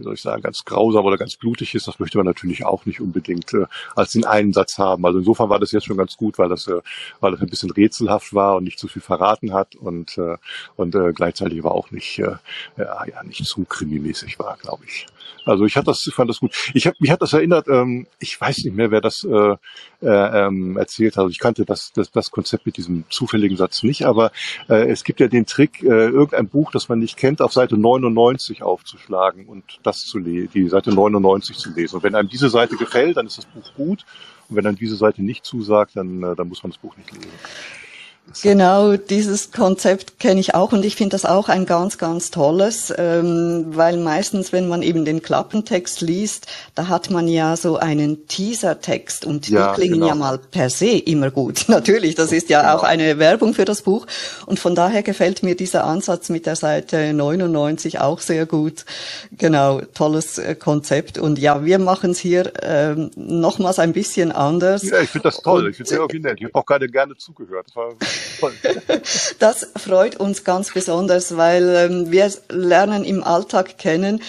[0.00, 2.86] wie soll ich sagen, ganz grausam oder ganz blutig ist, das möchte man natürlich auch
[2.86, 5.04] nicht unbedingt äh, als den einen Satz haben.
[5.04, 6.80] Also insofern war das jetzt schon ganz gut, weil das, äh,
[7.20, 10.36] weil das ein bisschen rätselhaft war und nicht zu viel verraten hat und, äh,
[10.76, 12.36] und äh, gleichzeitig aber auch nicht, äh,
[12.78, 15.06] ja, ja, nicht zu krimimäßig war, glaube ich.
[15.44, 16.54] Also ich hatte das, fand das gut.
[16.74, 19.56] Ich hab, mich hat das erinnert, ähm, ich weiß nicht mehr, wer das äh,
[20.02, 21.24] äh, ähm, erzählt hat.
[21.24, 24.32] Also ich kannte das, das, das Konzept mit diesem zufälligen Satz nicht, aber
[24.68, 27.76] äh, es gibt ja den Trick, äh, irgendein Buch, das man nicht kennt, auf Seite
[27.76, 31.96] 99 aufzuschlagen und das zu die Seite 99 zu lesen.
[31.96, 34.04] Und wenn einem diese Seite gefällt, dann ist das Buch gut.
[34.48, 37.12] Und wenn einem diese Seite nicht zusagt, dann, äh, dann muss man das Buch nicht
[37.12, 37.30] lesen.
[38.44, 42.94] Genau, dieses Konzept kenne ich auch und ich finde das auch ein ganz, ganz tolles,
[42.96, 46.46] ähm, weil meistens, wenn man eben den Klappentext liest,
[46.76, 50.06] da hat man ja so einen Teasertext und Ja, die klingen genau.
[50.06, 51.64] ja mal per se immer gut.
[51.68, 52.92] Natürlich, das ist ja auch Genau.
[52.92, 54.06] eine Werbung für das Buch
[54.46, 58.84] und von daher gefällt mir dieser Ansatz mit der Seite 99 auch sehr gut.
[59.32, 64.84] Genau, tolles äh, Konzept und ja, wir machen es hier ähm, nochmals ein bisschen anders.
[64.84, 65.64] Ja, ich finde das toll.
[65.64, 66.36] Und, Ich finde es sehr originell.
[66.38, 67.66] Ich habe auch gerade gerne zugehört.
[69.38, 74.22] Das freut uns ganz besonders, weil ähm, wir lernen im Alltag kennen,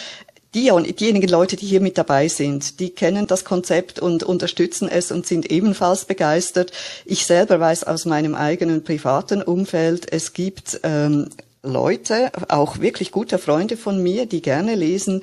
[0.53, 5.11] die, diejenigen Leute, die hier mit dabei sind, die kennen das Konzept und unterstützen es
[5.11, 6.71] und sind ebenfalls begeistert.
[7.05, 11.29] Ich selber weiß aus meinem eigenen privaten Umfeld, es gibt ähm,
[11.63, 15.21] Leute, auch wirklich gute Freunde von mir, die gerne lesen,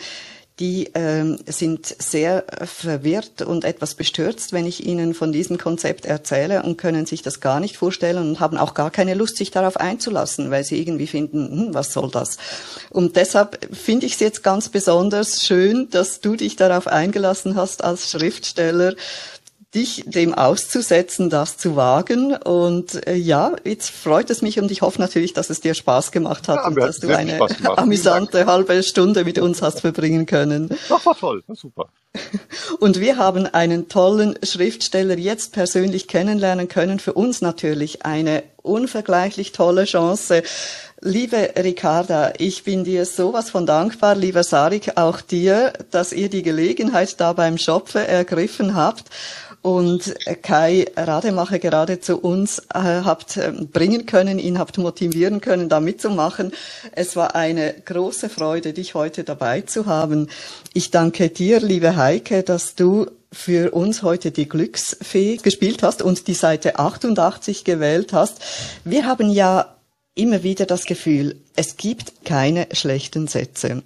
[0.58, 6.62] die ähm, sind sehr verwirrt und etwas bestürzt, wenn ich ihnen von diesem Konzept erzähle
[6.62, 9.76] und können sich das gar nicht vorstellen und haben auch gar keine Lust, sich darauf
[9.76, 12.38] einzulassen, weil sie irgendwie finden, hm, was soll das?
[12.90, 17.84] Und deshalb finde ich es jetzt ganz besonders schön, dass du dich darauf eingelassen hast
[17.84, 18.94] als Schriftsteller,
[19.74, 22.34] dich dem auszusetzen, das zu wagen.
[22.34, 26.10] Und äh, ja, jetzt freut es mich und ich hoffe natürlich, dass es dir Spaß
[26.10, 27.38] gemacht hat Ja, und dass du eine
[27.76, 30.70] amüsante halbe Stunde mit uns hast verbringen können.
[30.88, 31.42] Ach, war toll.
[31.46, 31.88] War super.
[32.80, 36.98] Und wir haben einen tollen Schriftsteller jetzt persönlich kennenlernen können.
[36.98, 40.42] Für uns natürlich eine unvergleichlich tolle Chance.
[41.00, 46.42] Liebe Ricarda, ich bin dir sowas von dankbar, lieber Sarik, auch dir, dass ihr die
[46.42, 49.04] Gelegenheit da beim Schopfe ergriffen habt
[49.62, 55.68] und Kai Rademacher gerade zu uns äh, habt äh, bringen können, ihn habt motivieren können,
[55.68, 56.52] da mitzumachen.
[56.92, 60.28] Es war eine große Freude, dich heute dabei zu haben.
[60.74, 66.28] Ich danke dir, liebe Heike, dass du für uns heute die Glücksfee gespielt hast und
[66.28, 68.40] die Seite 88 gewählt hast.
[68.84, 69.76] Wir haben ja
[70.14, 73.82] immer wieder das Gefühl, es gibt keine schlechten Sätze.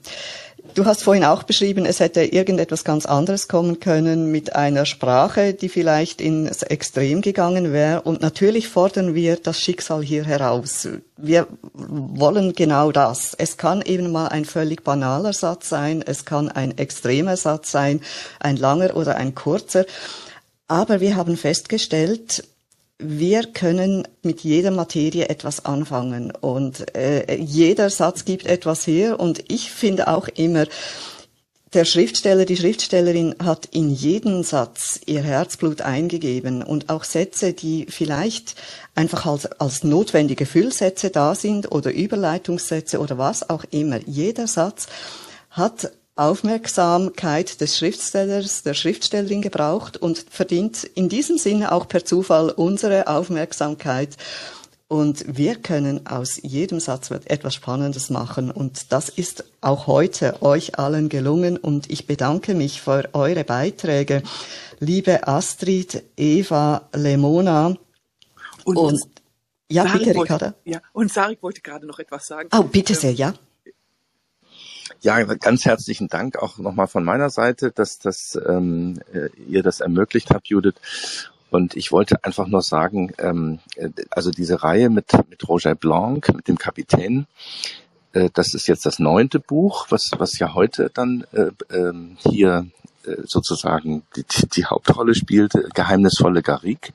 [0.75, 5.53] Du hast vorhin auch beschrieben, es hätte irgendetwas ganz anderes kommen können mit einer Sprache,
[5.53, 8.01] die vielleicht ins Extrem gegangen wäre.
[8.03, 10.89] Und natürlich fordern wir das Schicksal hier heraus.
[11.19, 13.35] Wir wollen genau das.
[13.37, 18.01] Es kann eben mal ein völlig banaler Satz sein, es kann ein extremer Satz sein,
[18.41, 19.85] ein langer oder ein kurzer.
[20.69, 22.45] Aber wir haben festgestellt,
[23.03, 29.45] wir können mit jeder Materie etwas anfangen und äh, jeder Satz gibt etwas her und
[29.49, 30.67] ich finde auch immer,
[31.75, 37.87] der Schriftsteller, die Schriftstellerin hat in jeden Satz ihr Herzblut eingegeben und auch Sätze, die
[37.89, 38.57] vielleicht
[38.95, 44.01] einfach als, als notwendige Füllsätze da sind oder Überleitungssätze oder was auch immer.
[44.07, 44.87] Jeder Satz
[45.51, 52.51] hat Aufmerksamkeit des Schriftstellers, der Schriftstellerin gebraucht und verdient in diesem Sinne auch per Zufall
[52.51, 54.17] unsere Aufmerksamkeit.
[54.89, 58.51] Und wir können aus jedem Satz etwas Spannendes machen.
[58.51, 61.57] Und das ist auch heute euch allen gelungen.
[61.57, 64.23] Und ich bedanke mich für eure Beiträge.
[64.81, 67.75] Liebe Astrid, Eva, Lemona.
[68.65, 69.01] Und, Und
[69.71, 70.55] ja, Sarik bitte, wollte, Ricarda.
[70.65, 72.51] ja, und Sarik wollte gerade noch etwas sagen.
[72.53, 73.33] Oh, bitte Ähm, sehr, ja.
[75.01, 79.81] Ja, ganz herzlichen Dank auch nochmal von meiner Seite, dass, dass ähm, äh, ihr das
[79.81, 80.75] ermöglicht habt, Judith.
[81.51, 86.33] Und ich wollte einfach nur sagen, ähm, äh, also diese Reihe mit, mit Roger Blanc,
[86.35, 87.27] mit dem Kapitän,
[88.13, 92.67] äh, das ist jetzt das neunte Buch, was, was ja heute dann äh, ähm, hier
[93.05, 94.25] äh, sozusagen die,
[94.55, 96.93] die Hauptrolle spielt, äh, Geheimnisvolle Garrigue.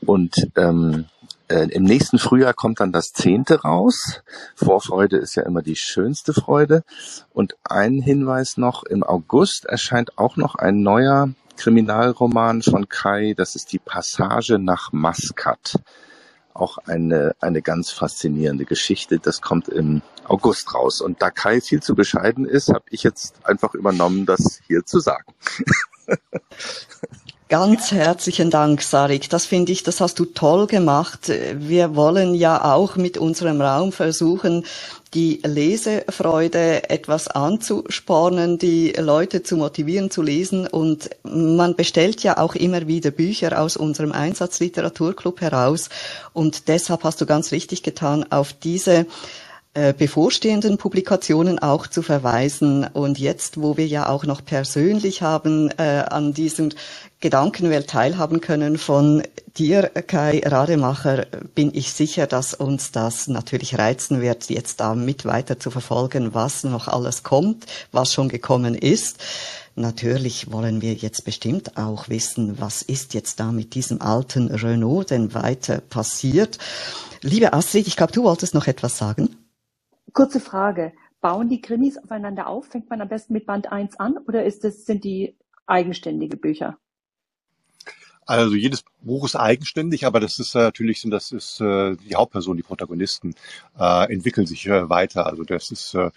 [0.00, 1.06] Und ähm,
[1.48, 4.22] äh, im nächsten Frühjahr kommt dann das zehnte raus.
[4.54, 6.84] Vorfreude ist ja immer die schönste Freude.
[7.32, 13.56] Und ein Hinweis noch, im August erscheint auch noch ein neuer Kriminalroman von Kai, das
[13.56, 15.80] ist die Passage nach Maskat.
[16.54, 19.18] Auch eine, eine ganz faszinierende Geschichte.
[19.18, 21.00] Das kommt im August raus.
[21.00, 25.00] Und da Kai viel zu bescheiden ist, habe ich jetzt einfach übernommen, das hier zu
[25.00, 25.34] sagen.
[27.48, 29.30] Ganz herzlichen Dank, Sarik.
[29.30, 31.32] Das finde ich, das hast du toll gemacht.
[31.54, 34.66] Wir wollen ja auch mit unserem Raum versuchen,
[35.14, 40.66] die Lesefreude etwas anzuspornen, die Leute zu motivieren zu lesen.
[40.66, 45.88] Und man bestellt ja auch immer wieder Bücher aus unserem Einsatzliteraturclub heraus.
[46.34, 49.06] Und deshalb hast du ganz richtig getan, auf diese
[49.96, 52.84] bevorstehenden Publikationen auch zu verweisen.
[52.84, 56.70] Und jetzt, wo wir ja auch noch persönlich haben äh, an diesem
[57.20, 59.22] Gedankenwelt teilhaben können von
[59.56, 65.24] dir, Kai Rademacher, bin ich sicher, dass uns das natürlich reizen wird, jetzt da mit
[65.24, 69.18] weiter zu verfolgen, was noch alles kommt, was schon gekommen ist.
[69.74, 75.10] Natürlich wollen wir jetzt bestimmt auch wissen, was ist jetzt da mit diesem alten Renault
[75.10, 76.58] denn weiter passiert.
[77.22, 79.37] Liebe Astrid, ich glaube, du wolltest noch etwas sagen.
[80.12, 80.92] Kurze Frage.
[81.20, 82.66] Bauen die Krimis aufeinander auf?
[82.66, 85.36] Fängt man am besten mit Band 1 an oder ist es, sind die
[85.66, 86.78] eigenständige Bücher?
[88.24, 92.14] Also jedes Buch ist eigenständig, aber das ist äh, natürlich sind das ist äh, die
[92.14, 93.34] Hauptperson, die Protagonisten
[93.78, 95.26] äh, entwickeln sich äh, weiter.
[95.26, 96.10] Also das ist äh,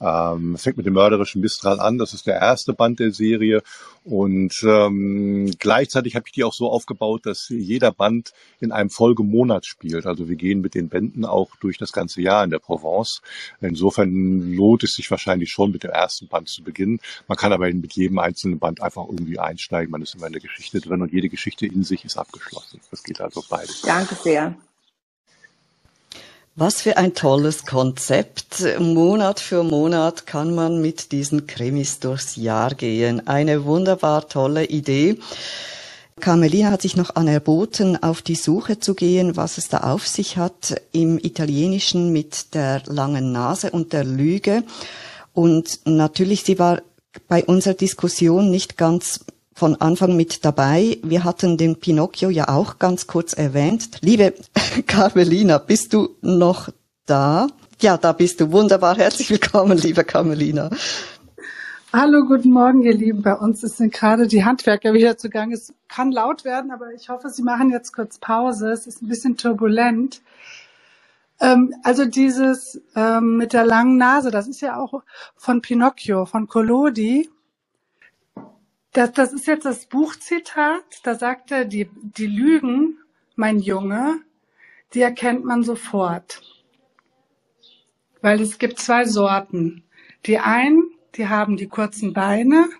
[0.00, 1.98] ähm, fängt mit dem mörderischen Mistral an.
[1.98, 3.62] Das ist der erste Band der Serie
[4.04, 9.66] und ähm, gleichzeitig habe ich die auch so aufgebaut, dass jeder Band in einem Folgemonat
[9.66, 10.06] spielt.
[10.06, 13.20] Also wir gehen mit den Bänden auch durch das ganze Jahr in der Provence.
[13.60, 17.00] Insofern lohnt es sich wahrscheinlich schon mit dem ersten Band zu beginnen.
[17.26, 19.90] Man kann aber mit jedem einzelnen Band einfach irgendwie einsteigen.
[19.90, 22.80] Man ist immer in der Geschichte drin und jede Geschichte in sich ist abgeschlossen.
[22.90, 23.82] Das geht also beides.
[23.82, 24.54] Danke sehr.
[26.58, 28.64] Was für ein tolles Konzept.
[28.78, 33.26] Monat für Monat kann man mit diesen Krimis durchs Jahr gehen.
[33.26, 35.18] Eine wunderbar tolle Idee.
[36.18, 40.38] Carmelina hat sich noch anerboten, auf die Suche zu gehen, was es da auf sich
[40.38, 44.62] hat im Italienischen mit der langen Nase und der Lüge.
[45.34, 46.80] Und natürlich, sie war
[47.28, 49.26] bei unserer Diskussion nicht ganz
[49.56, 50.98] von Anfang mit dabei.
[51.02, 53.98] Wir hatten den Pinocchio ja auch ganz kurz erwähnt.
[54.02, 54.34] Liebe
[54.86, 56.68] Carmelina, bist du noch
[57.06, 57.48] da?
[57.80, 58.52] Ja, da bist du.
[58.52, 58.98] Wunderbar.
[58.98, 60.68] Herzlich willkommen, liebe Carmelina.
[61.90, 63.22] Hallo, guten Morgen, ihr Lieben.
[63.22, 65.54] Bei uns sind gerade die Handwerker wieder zugange.
[65.54, 68.70] Es kann laut werden, aber ich hoffe, Sie machen jetzt kurz Pause.
[68.70, 70.20] Es ist ein bisschen turbulent.
[71.40, 75.02] Ähm, also dieses ähm, mit der langen Nase, das ist ja auch
[75.34, 77.30] von Pinocchio, von Collodi.
[78.96, 80.82] Das, das ist jetzt das Buchzitat.
[81.02, 82.96] Da sagt er, die, die Lügen,
[83.34, 84.22] mein Junge,
[84.94, 86.40] die erkennt man sofort.
[88.22, 89.84] Weil es gibt zwei Sorten.
[90.24, 90.82] Die einen,
[91.14, 92.70] die haben die kurzen Beine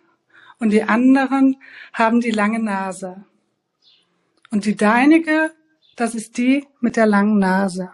[0.59, 1.61] und die anderen
[1.93, 3.23] haben die lange Nase.
[4.51, 5.53] Und die deinige,
[5.97, 7.91] das ist die mit der langen Nase.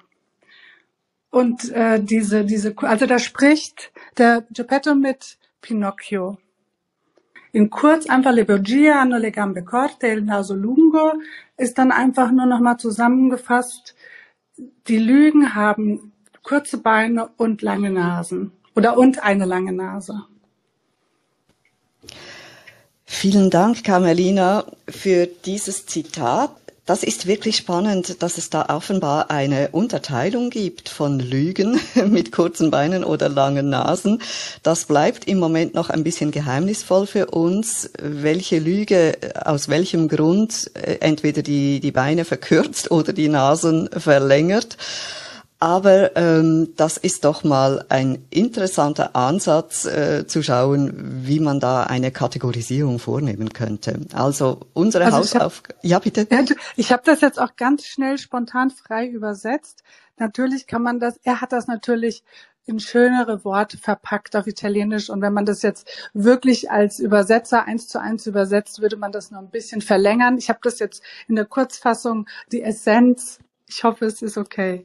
[1.30, 6.38] Und äh, diese, diese, also da spricht der Geppetto mit Pinocchio.
[7.52, 11.12] In kurz einfach le Borgia hanno le gambe corte il naso lungo
[11.58, 13.94] ist dann einfach nur nochmal zusammengefasst,
[14.88, 20.24] die Lügen haben kurze Beine und lange Nasen oder und eine lange Nase.
[23.04, 26.61] Vielen Dank, Carmelina, für dieses Zitat.
[26.84, 31.78] Das ist wirklich spannend, dass es da offenbar eine Unterteilung gibt von Lügen
[32.08, 34.20] mit kurzen Beinen oder langen Nasen.
[34.64, 40.72] Das bleibt im Moment noch ein bisschen geheimnisvoll für uns, welche Lüge aus welchem Grund
[40.74, 44.76] äh, entweder die, die Beine verkürzt oder die Nasen verlängert.
[45.62, 50.92] Aber ähm, das ist doch mal ein interessanter Ansatz äh, zu schauen,
[51.24, 54.00] wie man da eine Kategorisierung vornehmen könnte.
[54.12, 55.78] Also unsere also Hausaufgabe.
[55.82, 56.26] Ja, bitte.
[56.74, 59.84] Ich habe das jetzt auch ganz schnell spontan frei übersetzt.
[60.16, 62.24] Natürlich kann man das, er hat das natürlich
[62.66, 65.10] in schönere Worte verpackt auf Italienisch.
[65.10, 69.30] Und wenn man das jetzt wirklich als Übersetzer eins zu eins übersetzt, würde man das
[69.30, 70.38] noch ein bisschen verlängern.
[70.38, 73.38] Ich habe das jetzt in der Kurzfassung, die Essenz.
[73.68, 74.84] Ich hoffe, es ist okay.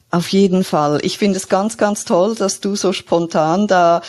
[0.13, 0.99] Auf jeden Fall.
[1.03, 4.01] Ich finde es ganz, ganz toll, dass du so spontan da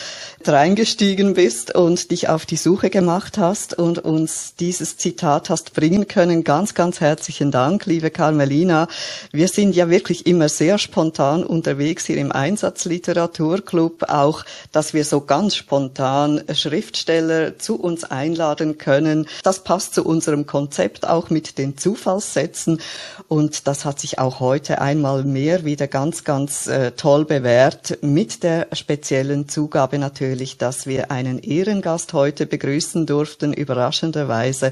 [0.45, 6.09] reingestiegen bist und dich auf die Suche gemacht hast und uns dieses Zitat hast bringen
[6.09, 6.43] können.
[6.43, 8.89] Ganz, ganz herzlichen Dank, liebe Carmelina.
[9.31, 14.43] Wir sind ja wirklich immer sehr spontan unterwegs hier im Einsatzliteraturclub, auch,
[14.73, 19.25] dass wir so ganz spontan Schriftsteller zu uns einladen können.
[19.43, 22.81] Das passt zu unserem Konzept auch mit den Zufallssätzen
[23.29, 28.41] und das hat sich auch heute einmal mehr wieder ganz, ganz äh, toll bewährt mit
[28.41, 34.71] der speziellen Zugabe natürlich, dass wir einen Ehrengast heute begrüßen durften, überraschenderweise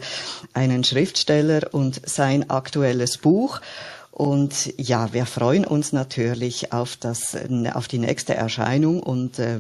[0.56, 3.62] einen Schriftsteller und sein aktuelles Buch.
[4.10, 7.38] Und ja, wir freuen uns natürlich auf das,
[7.72, 9.60] auf die nächste Erscheinung und äh,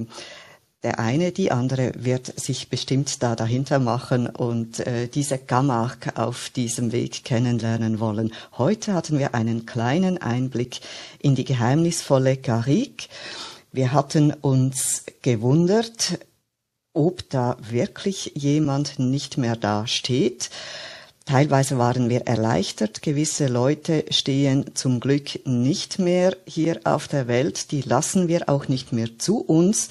[0.84, 6.50] der eine, die andere wird sich bestimmt da dahinter machen und äh, diese Camargue auf
[6.50, 8.34] diesem Weg kennenlernen wollen.
[8.58, 10.80] Heute hatten wir einen kleinen Einblick
[11.20, 13.08] in die geheimnisvolle Garrigue.
[13.72, 16.20] Wir hatten uns gewundert,
[16.94, 20.50] ob da wirklich jemand nicht mehr da steht.
[21.26, 23.04] Teilweise waren wir erleichtert.
[23.04, 27.72] Gewisse Leute stehen zum Glück nicht mehr hier auf der Welt.
[27.72, 29.90] Die lassen wir auch nicht mehr zu uns.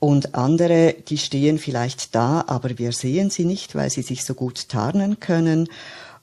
[0.00, 4.34] Und andere, die stehen vielleicht da, aber wir sehen sie nicht, weil sie sich so
[4.34, 5.68] gut tarnen können.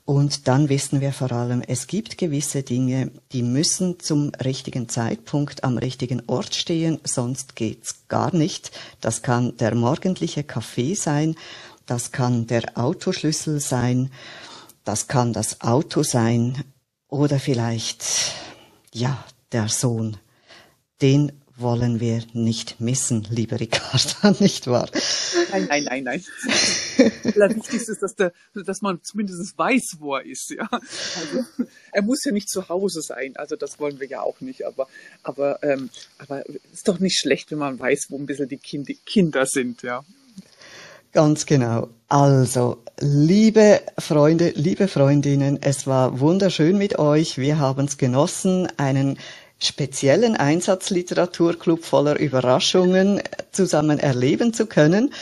[0.03, 5.63] Und dann wissen wir vor allem, es gibt gewisse Dinge, die müssen zum richtigen Zeitpunkt
[5.63, 8.71] am richtigen Ort stehen, sonst geht's gar nicht.
[8.99, 11.36] Das kann der morgendliche Kaffee sein,
[11.86, 14.09] das kann der Autoschlüssel sein,
[14.86, 16.63] das kann das Auto sein
[17.09, 18.05] oder vielleicht,
[18.93, 20.17] ja, der Sohn.
[21.01, 24.89] Den wollen wir nicht missen, liebe Ricarda, nicht wahr?
[25.51, 26.24] Nein, nein, nein, nein.
[27.36, 30.51] Allerwichtigste ist, dass, der, dass man zumindest weiß, wo er ist.
[30.51, 30.68] Ja?
[30.72, 31.45] Also,
[31.91, 34.66] er muss ja nicht zu Hause sein, also das wollen wir ja auch nicht.
[34.66, 34.88] Aber,
[35.24, 38.88] aber, ähm, aber ist doch nicht schlecht, wenn man weiß, wo ein bisschen die kind
[39.05, 39.82] Kinder sind.
[39.82, 40.03] Ja.
[41.12, 41.89] Ganz genau.
[42.10, 47.38] Also, liebe Freunde, liebe Freundinnen, es war wunderschön mit euch.
[47.38, 49.18] Wir haben es genossen, einen
[49.60, 55.14] speziellen Einsatzliteraturclub voller Überraschungen zusammen erleben zu können.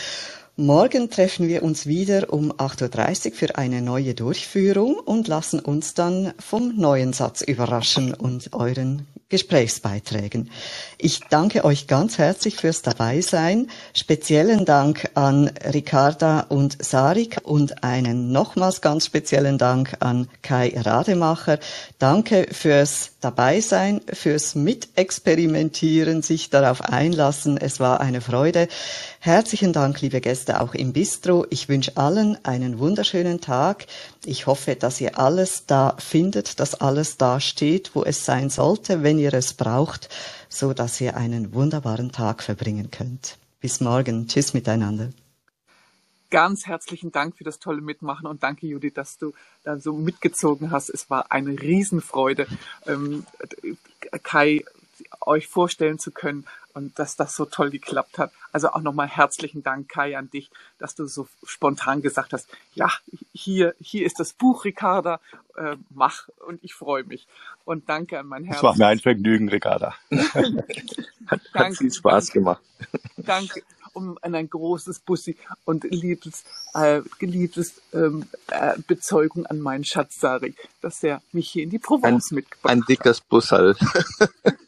[0.57, 5.95] Morgen treffen wir uns wieder um 8.30 Uhr für eine neue Durchführung und lassen uns
[5.95, 10.51] dann vom neuen Satz überraschen und euren Gesprächsbeiträgen.
[10.99, 13.67] Ich danke euch ganz herzlich fürs Dabeisein.
[13.95, 21.57] Speziellen Dank an Ricarda und Sarik und einen nochmals ganz speziellen Dank an Kai Rademacher.
[21.97, 27.57] Danke fürs Dabeisein, fürs Mitexperimentieren, sich darauf einlassen.
[27.57, 28.67] Es war eine Freude.
[29.19, 31.45] Herzlichen Dank, liebe Gäste, auch im Bistro.
[31.49, 33.87] Ich wünsche allen einen wunderschönen Tag.
[34.23, 39.03] Ich hoffe, dass ihr alles da findet, dass alles da steht, wo es sein sollte,
[39.03, 40.09] wenn ihr es braucht,
[40.49, 43.37] so dass ihr einen wunderbaren Tag verbringen könnt.
[43.59, 44.27] Bis morgen.
[44.27, 45.09] Tschüss miteinander.
[46.29, 49.33] Ganz herzlichen Dank für das tolle Mitmachen und danke, Judith, dass du
[49.63, 50.89] da so mitgezogen hast.
[50.89, 52.47] Es war eine Riesenfreude,
[52.87, 53.25] ähm,
[54.23, 54.63] Kai
[55.21, 58.31] euch vorstellen zu können und dass das so toll geklappt hat.
[58.51, 62.91] Also auch nochmal herzlichen Dank, Kai, an dich, dass du so spontan gesagt hast, ja,
[63.33, 65.19] hier, hier ist das Buch, Ricarda,
[65.55, 67.27] äh, mach und ich freue mich.
[67.63, 68.57] Und danke an mein Herz.
[68.57, 69.95] Es war mir ein Vergnügen, Ricarda.
[71.27, 72.61] hat, hat viel Spaß gemacht.
[73.17, 73.63] Danke
[73.93, 80.67] um ein großes Bussi und liebes, äh, geliebtes ähm, äh, Bezeugung an meinen Schatz Sarik,
[80.81, 82.71] dass er mich hier in die Provence ein, mitgebracht hat.
[82.71, 83.77] Ein dickes Bussal.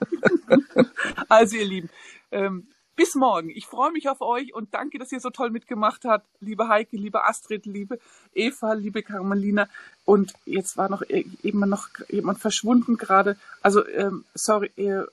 [1.29, 1.89] also ihr Lieben,
[2.31, 3.49] ähm, bis morgen.
[3.49, 6.25] Ich freue mich auf euch und danke, dass ihr so toll mitgemacht habt.
[6.41, 7.99] Liebe Heike, liebe Astrid, liebe
[8.33, 9.69] Eva, liebe Carmelina.
[10.03, 13.37] Und jetzt war noch eben noch jemand verschwunden gerade.
[13.61, 15.03] Also, ähm, sorry, äh,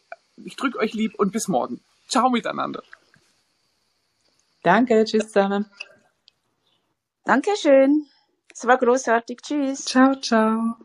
[0.45, 1.81] ich drücke euch lieb und bis morgen.
[2.09, 2.83] Ciao miteinander.
[4.63, 5.67] Danke, tschüss zusammen.
[7.25, 8.07] Dankeschön.
[8.51, 9.41] Es war großartig.
[9.43, 9.85] Tschüss.
[9.85, 10.77] Ciao, ciao.